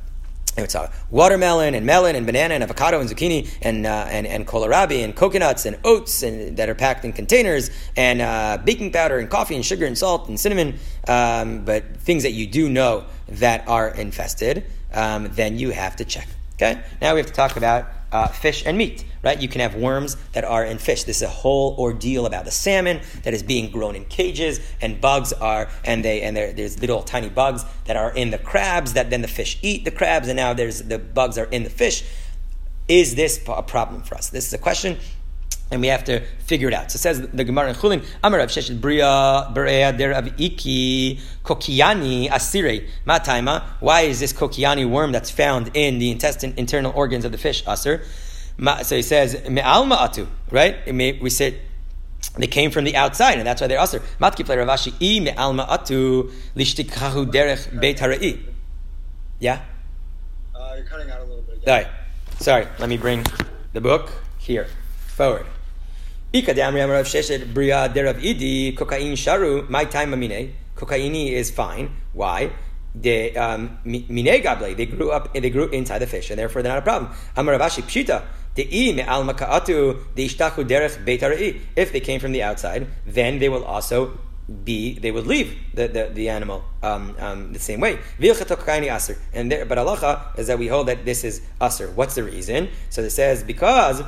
[0.56, 4.46] It's a watermelon and melon and banana and avocado and zucchini and uh, and and
[4.46, 9.18] kohlrabi and coconuts and oats and that are packed in containers and uh, baking powder
[9.18, 10.78] and coffee and sugar and salt and cinnamon.
[11.08, 16.04] Um, but things that you do know that are infested, um, then you have to
[16.04, 16.28] check.
[16.54, 16.80] Okay.
[17.02, 19.40] Now we have to talk about uh, fish and meat, right?
[19.40, 21.04] You can have worms that are in fish.
[21.04, 25.00] This is a whole ordeal about the salmon that is being grown in cages, and
[25.00, 28.92] bugs are, and they, and there- there's little tiny bugs that are in the crabs
[28.92, 31.70] that then the fish eat the crabs, and now there's the bugs are in the
[31.70, 32.04] fish.
[32.86, 34.28] Is this a problem for us?
[34.28, 34.98] This is a question.
[35.70, 36.92] And we have to figure it out.
[36.92, 41.18] So it says the Gemara in Chulin, Amar Rav Sheshet Bria Berea Der Av Iki
[41.42, 43.62] Kokiani Asire Mataima.
[43.80, 47.64] Why is this Kokiani worm that's found in the intestine, internal organs of the fish
[47.66, 48.04] Asir?
[48.57, 50.76] Ma- So he says Me'al Ma'atu, right?
[50.92, 51.61] We said
[52.38, 54.00] they came from the outside, and that's why they're Asir.
[54.20, 58.40] Matki play Rav Ashi I Me'al Ma'atu Lishtikahu Derech Beit Hara'i.
[59.40, 59.61] Yeah?
[60.55, 61.84] Uh, you're cutting out a little bit All again.
[61.84, 62.40] right.
[62.40, 62.66] Sorry.
[62.78, 63.24] Let me bring
[63.72, 64.66] the book here
[65.09, 65.46] forward.
[66.32, 69.68] Ikadam Rav Sheshet Bria Derav Idi Kokain Sharu.
[69.68, 70.52] My time amine.
[70.76, 71.90] Kokaini is fine.
[72.12, 72.50] Why?
[72.95, 74.07] They um, mi-
[74.40, 74.74] gable.
[74.74, 75.34] They grew up.
[75.34, 77.12] and They grew inside the fish, and therefore they're not a problem.
[77.36, 78.22] Amar Rav Ashi Pshita.
[78.57, 78.70] If
[81.92, 84.16] they came from the outside, then they will also
[84.64, 87.99] be they would leave the, the, the animal um, um, the same way.
[88.20, 91.90] And there, but halacha is that we hold that this is aser.
[91.90, 92.68] What's the reason?
[92.90, 94.03] So it says because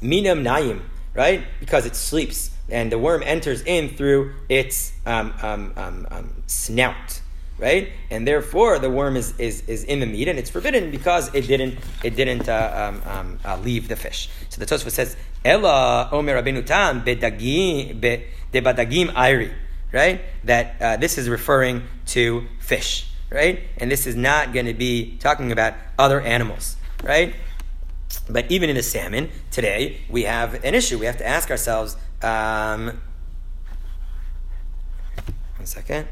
[0.00, 0.82] minam naim,
[1.14, 1.44] right?
[1.58, 7.20] Because it sleeps and the worm enters in through its um, um, um, um, snout,
[7.60, 7.92] right?
[8.10, 11.46] And therefore the worm is, is, is in the meat and it's forbidden because it
[11.46, 14.30] didn't it didn't uh, um, um, uh, leave the fish.
[14.48, 19.52] So the Tosfot says Ella Omer Rabbeinu Tam bedagim be- debadagim airi,
[19.92, 20.22] right?
[20.44, 23.06] That uh, this is referring to fish.
[23.30, 23.60] right?
[23.78, 27.34] And this is not going to be talking about other animals, right?
[28.28, 30.98] But even in the salmon today, we have an issue.
[30.98, 31.96] We have to ask ourselves.
[32.22, 33.00] Um,
[35.56, 36.08] one second.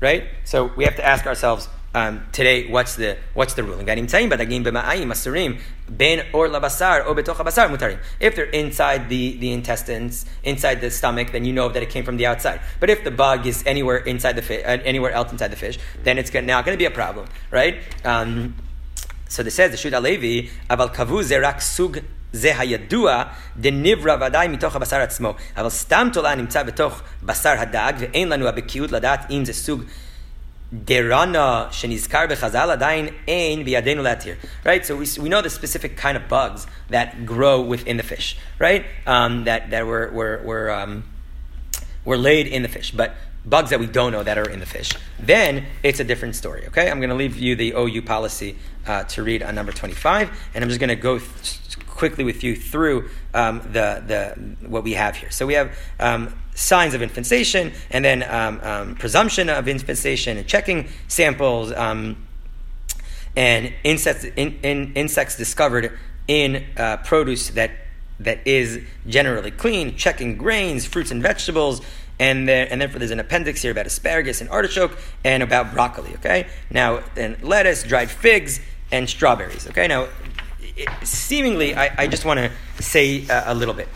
[0.00, 0.24] Right?
[0.44, 3.88] So we have to ask ourselves um, today, what's the what's the ruling?
[3.88, 3.96] If
[8.36, 12.18] they're inside the, the intestines, inside the stomach, then you know that it came from
[12.18, 12.60] the outside.
[12.78, 15.78] But if the bug is anywhere inside the fish, uh, anywhere else inside the fish,
[16.04, 17.78] then it's not going to be a problem, right?
[18.04, 18.54] Um,
[19.28, 22.02] so this says the Shud Alevi, aval kavu zerak sug
[22.33, 23.23] זה הידוע
[23.57, 28.91] דנברא ודאי מתוך הבשר עצמו, אבל סתם תולה נמצא בתוך בשר הדג, ואין לנו הבקיאות
[28.91, 29.83] לדעת אם זה סוג
[30.73, 34.37] derana shenizkar bechazal adayin ein biyadenu latir.
[34.63, 34.83] Right.
[34.85, 38.37] So we, we know the specific kind of bugs that grow within the fish.
[38.59, 38.85] Right.
[39.05, 41.03] Um, that that were were were um,
[42.05, 43.13] were laid in the fish, but
[43.45, 44.91] bugs that we don't know that are in the fish.
[45.19, 46.65] Then it's a different story.
[46.67, 46.89] Okay.
[46.89, 48.57] I'm going to leave you the OU policy
[48.87, 51.19] uh, to read on number 25, and I'm just going to go.
[51.19, 51.59] Th-
[51.98, 55.30] quickly with you through um, the, the, what we have here.
[55.30, 60.46] So we have um, signs of infestation and then um, um presumption of infestation and
[60.46, 62.16] checking samples um,
[63.36, 67.72] and insects, in, in, insects discovered in uh, produce that,
[68.20, 71.80] that is generally clean, checking grains, fruits and vegetables,
[72.20, 76.14] and then, and then there's an appendix here about asparagus and artichoke and about broccoli.
[76.14, 79.68] Okay, now then lettuce, dried figs, and strawberries.
[79.68, 80.08] Okay, now
[81.02, 83.88] seemingly, I, I just want to say a, a, little bit.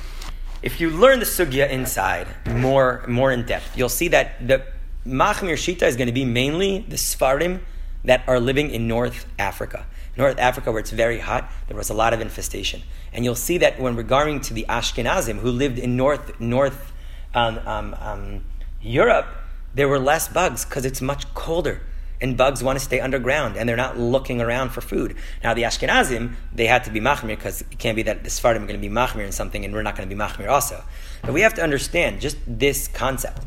[0.62, 4.64] If you learn the sugya inside more, more in depth, you'll see that the
[5.06, 7.60] Machmir Shita is going to be mainly the Sfardim
[8.04, 9.86] that are living in North Africa.
[10.16, 12.82] North Africa, where it's very hot, there was a lot of infestation.
[13.12, 16.92] And you'll see that when regarding to the Ashkenazim who lived in North, North
[17.34, 18.44] um, um, um,
[18.80, 19.26] Europe,
[19.74, 21.80] there were less bugs because it's much colder
[22.22, 25.16] and bugs want to stay underground and they're not looking around for food.
[25.42, 28.62] Now the Ashkenazim, they had to be machmir because it can't be that the Sfardim
[28.62, 30.82] are going to be machmir in something and we're not going to be machmir also.
[31.22, 33.42] But we have to understand just this concept.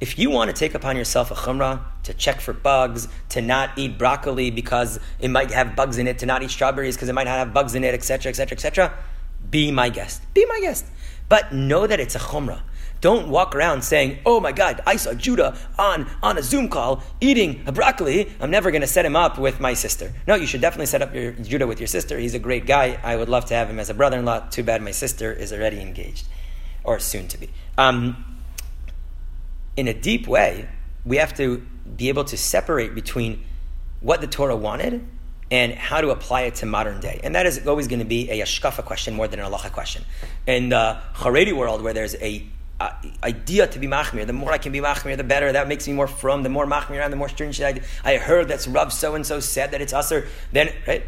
[0.00, 3.76] If you want to take upon yourself a chumrah to check for bugs, to not
[3.76, 7.14] eat broccoli because it might have bugs in it, to not eat strawberries because it
[7.14, 8.94] might not have bugs in it, etc., etc., etc.,
[9.50, 10.22] be my guest.
[10.34, 10.86] Be my guest.
[11.28, 12.62] But know that it's a chumrah.
[13.00, 17.02] Don't walk around saying, "Oh my God, I saw Judah on on a Zoom call
[17.20, 18.32] eating a broccoli.
[18.40, 21.02] I'm never going to set him up with my sister." No, you should definitely set
[21.02, 22.18] up your Judah with your sister.
[22.18, 22.98] He's a great guy.
[23.02, 24.48] I would love to have him as a brother-in-law.
[24.50, 26.26] Too bad my sister is already engaged,
[26.82, 27.50] or soon to be.
[27.76, 28.24] Um,
[29.76, 30.68] in a deep way,
[31.04, 31.64] we have to
[31.96, 33.44] be able to separate between
[34.00, 35.06] what the Torah wanted
[35.50, 37.20] and how to apply it to modern day.
[37.24, 40.04] And that is always going to be a Ashkafa question more than an halacha question.
[40.46, 42.44] In the Haredi world, where there's a
[42.80, 42.92] uh,
[43.24, 44.26] idea to be machmir.
[44.26, 45.52] The more I can be machmir, the better.
[45.52, 46.42] That makes me more from.
[46.42, 49.40] The more machmir I'm, the more stringent I, I heard that's Rav so and so
[49.40, 50.28] said that it's usher.
[50.52, 51.04] Then right,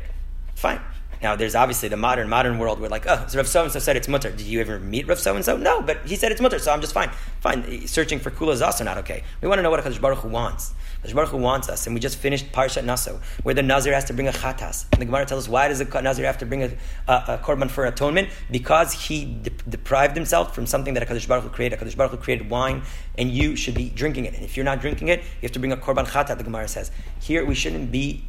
[0.54, 0.80] fine.
[1.22, 3.78] Now there's obviously the modern modern world where like oh so Rav so and so
[3.78, 4.30] said it's mutter.
[4.30, 5.56] Did you ever meet Rav so and so?
[5.56, 7.10] No, but he said it's mutter, so I'm just fine.
[7.40, 7.86] Fine.
[7.86, 9.22] Searching for kula is also not okay.
[9.40, 10.74] We want to know what Hakadosh Baruch Hu wants.
[11.02, 14.12] Baruch Hu wants us, and we just finished Parshat Naso, where the Nazir has to
[14.12, 14.84] bring a chatas.
[14.92, 16.70] And the Gemara tells us why does the Nazir have to bring a,
[17.08, 18.28] a, a korban for atonement?
[18.50, 21.78] Because he de- deprived himself from something that Hakadosh Baruch Hu created.
[21.78, 22.82] Hakadosh Baruch Hu created wine,
[23.16, 24.34] and you should be drinking it.
[24.34, 26.36] And if you're not drinking it, you have to bring a korban chatat.
[26.38, 26.90] The Gemara says
[27.20, 28.24] here we shouldn't be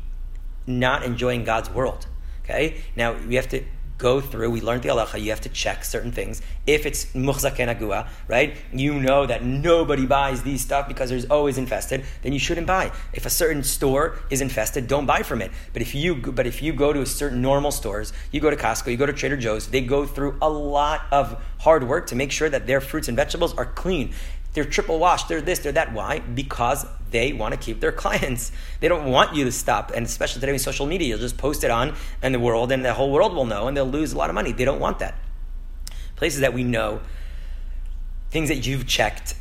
[0.66, 2.08] not enjoying God's world.
[2.44, 3.64] Okay, now we have to
[4.02, 4.49] go through.
[4.49, 5.22] We learned the halacha.
[5.22, 6.41] You have to check certain things.
[6.66, 8.58] If it's muchzak agua, right?
[8.74, 12.04] You know that nobody buys these stuff because there's always infested.
[12.24, 12.91] Then you shouldn't buy.
[13.14, 15.52] If a certain store is infested, don't buy from it.
[15.74, 18.91] But if you but if you go to certain normal stores, you go to Costco,
[18.91, 22.32] you go to Trader Joe's, they go through a lot of hard work to make
[22.32, 24.14] sure that their fruits and vegetables are clean.
[24.54, 25.30] They're triple washed.
[25.30, 25.60] They're this.
[25.60, 25.93] They're that.
[25.93, 26.20] Why?
[26.20, 28.52] Because they want to keep their clients.
[28.80, 29.91] They don't want you to stop.
[29.95, 32.84] And especially today with social media, you'll just post it on and the world, and
[32.84, 34.52] the whole world will know, and they'll lose a lot of money.
[34.52, 35.16] They don't want that.
[36.16, 37.02] Places that we know,
[38.30, 39.36] things that you've checked,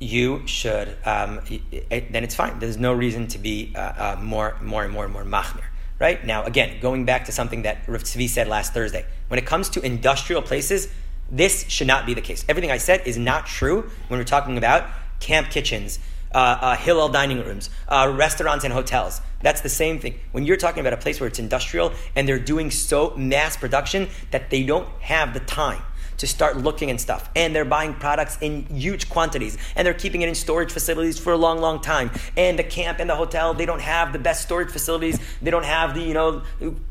[0.00, 0.96] you should.
[1.04, 1.40] Um,
[1.70, 2.58] it, then it's fine.
[2.58, 5.64] There's no reason to be uh, uh, more, more and more and more machmir.
[6.00, 9.46] Right now, again, going back to something that Rav Tzvi said last Thursday, when it
[9.46, 10.88] comes to industrial places
[11.30, 12.44] this should not be the case.
[12.48, 14.88] Everything I said is not true when we're talking about
[15.20, 15.98] camp kitchens,
[16.32, 19.20] uh, uh, Hillel dining rooms, uh, restaurants, and hotels.
[19.40, 20.18] That's the same thing.
[20.32, 24.08] When you're talking about a place where it's industrial and they're doing so mass production
[24.30, 25.82] that they don't have the time
[26.24, 27.28] to start looking and stuff.
[27.36, 31.32] And they're buying products in huge quantities and they're keeping it in storage facilities for
[31.32, 32.10] a long, long time.
[32.36, 35.18] And the camp and the hotel, they don't have the best storage facilities.
[35.42, 36.42] They don't have the, you know,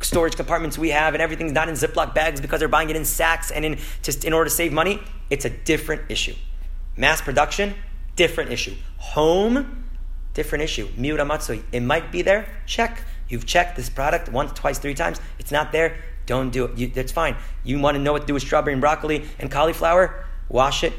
[0.01, 3.05] storage compartments we have and everything's not in Ziploc bags because they're buying it in
[3.05, 4.99] sacks and in just in order to save money.
[5.29, 6.35] It's a different issue.
[6.95, 7.73] Mass production,
[8.15, 8.75] different issue.
[8.97, 9.83] Home,
[10.35, 10.87] different issue.
[10.89, 12.47] Miuta matsui, it might be there.
[12.67, 13.01] Check.
[13.29, 15.19] You've checked this product once, twice, three times.
[15.39, 15.97] It's not there.
[16.25, 16.77] Don't do it.
[16.77, 17.35] You, that's fine.
[17.63, 20.25] You want to know what to do with strawberry and broccoli and cauliflower?
[20.49, 20.93] Wash it.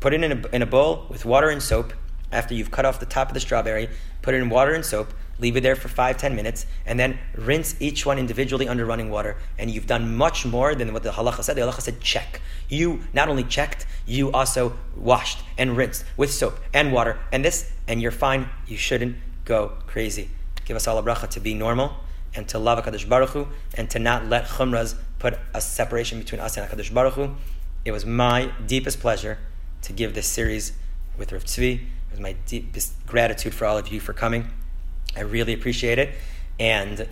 [0.00, 1.92] Put it in a, in a bowl with water and soap.
[2.30, 3.88] After you've cut off the top of the strawberry,
[4.20, 7.18] put it in water and soap leave it there for five, ten minutes, and then
[7.34, 9.36] rinse each one individually under running water.
[9.58, 11.56] And you've done much more than what the halacha said.
[11.56, 12.40] The halacha said check.
[12.68, 17.70] You not only checked, you also washed and rinsed with soap and water and this,
[17.86, 18.48] and you're fine.
[18.66, 20.30] You shouldn't go crazy.
[20.64, 21.92] Give us all a bracha to be normal
[22.34, 26.40] and to love HaKadosh Baruch Hu and to not let chumras put a separation between
[26.40, 27.34] us and HaKadosh Baruch Hu.
[27.84, 29.38] It was my deepest pleasure
[29.82, 30.72] to give this series
[31.16, 31.74] with Rav Tzvi.
[31.74, 34.48] It was my deepest gratitude for all of you for coming.
[35.16, 36.14] I really appreciate it.
[36.58, 37.08] And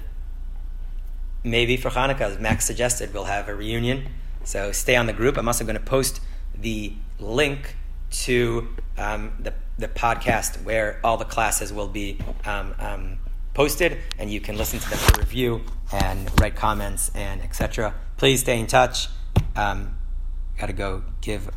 [1.42, 4.08] maybe for Hanukkah, as Max suggested, we'll have a reunion.
[4.44, 5.36] So stay on the group.
[5.36, 6.20] I'm also going to post
[6.54, 7.76] the link
[8.10, 13.18] to um, the, the podcast where all the classes will be um, um,
[13.56, 17.94] posted, and you can listen to them for review and write comments and etc.
[18.18, 19.08] Please stay in touch.
[19.56, 19.96] Um,
[20.58, 21.50] Got to go give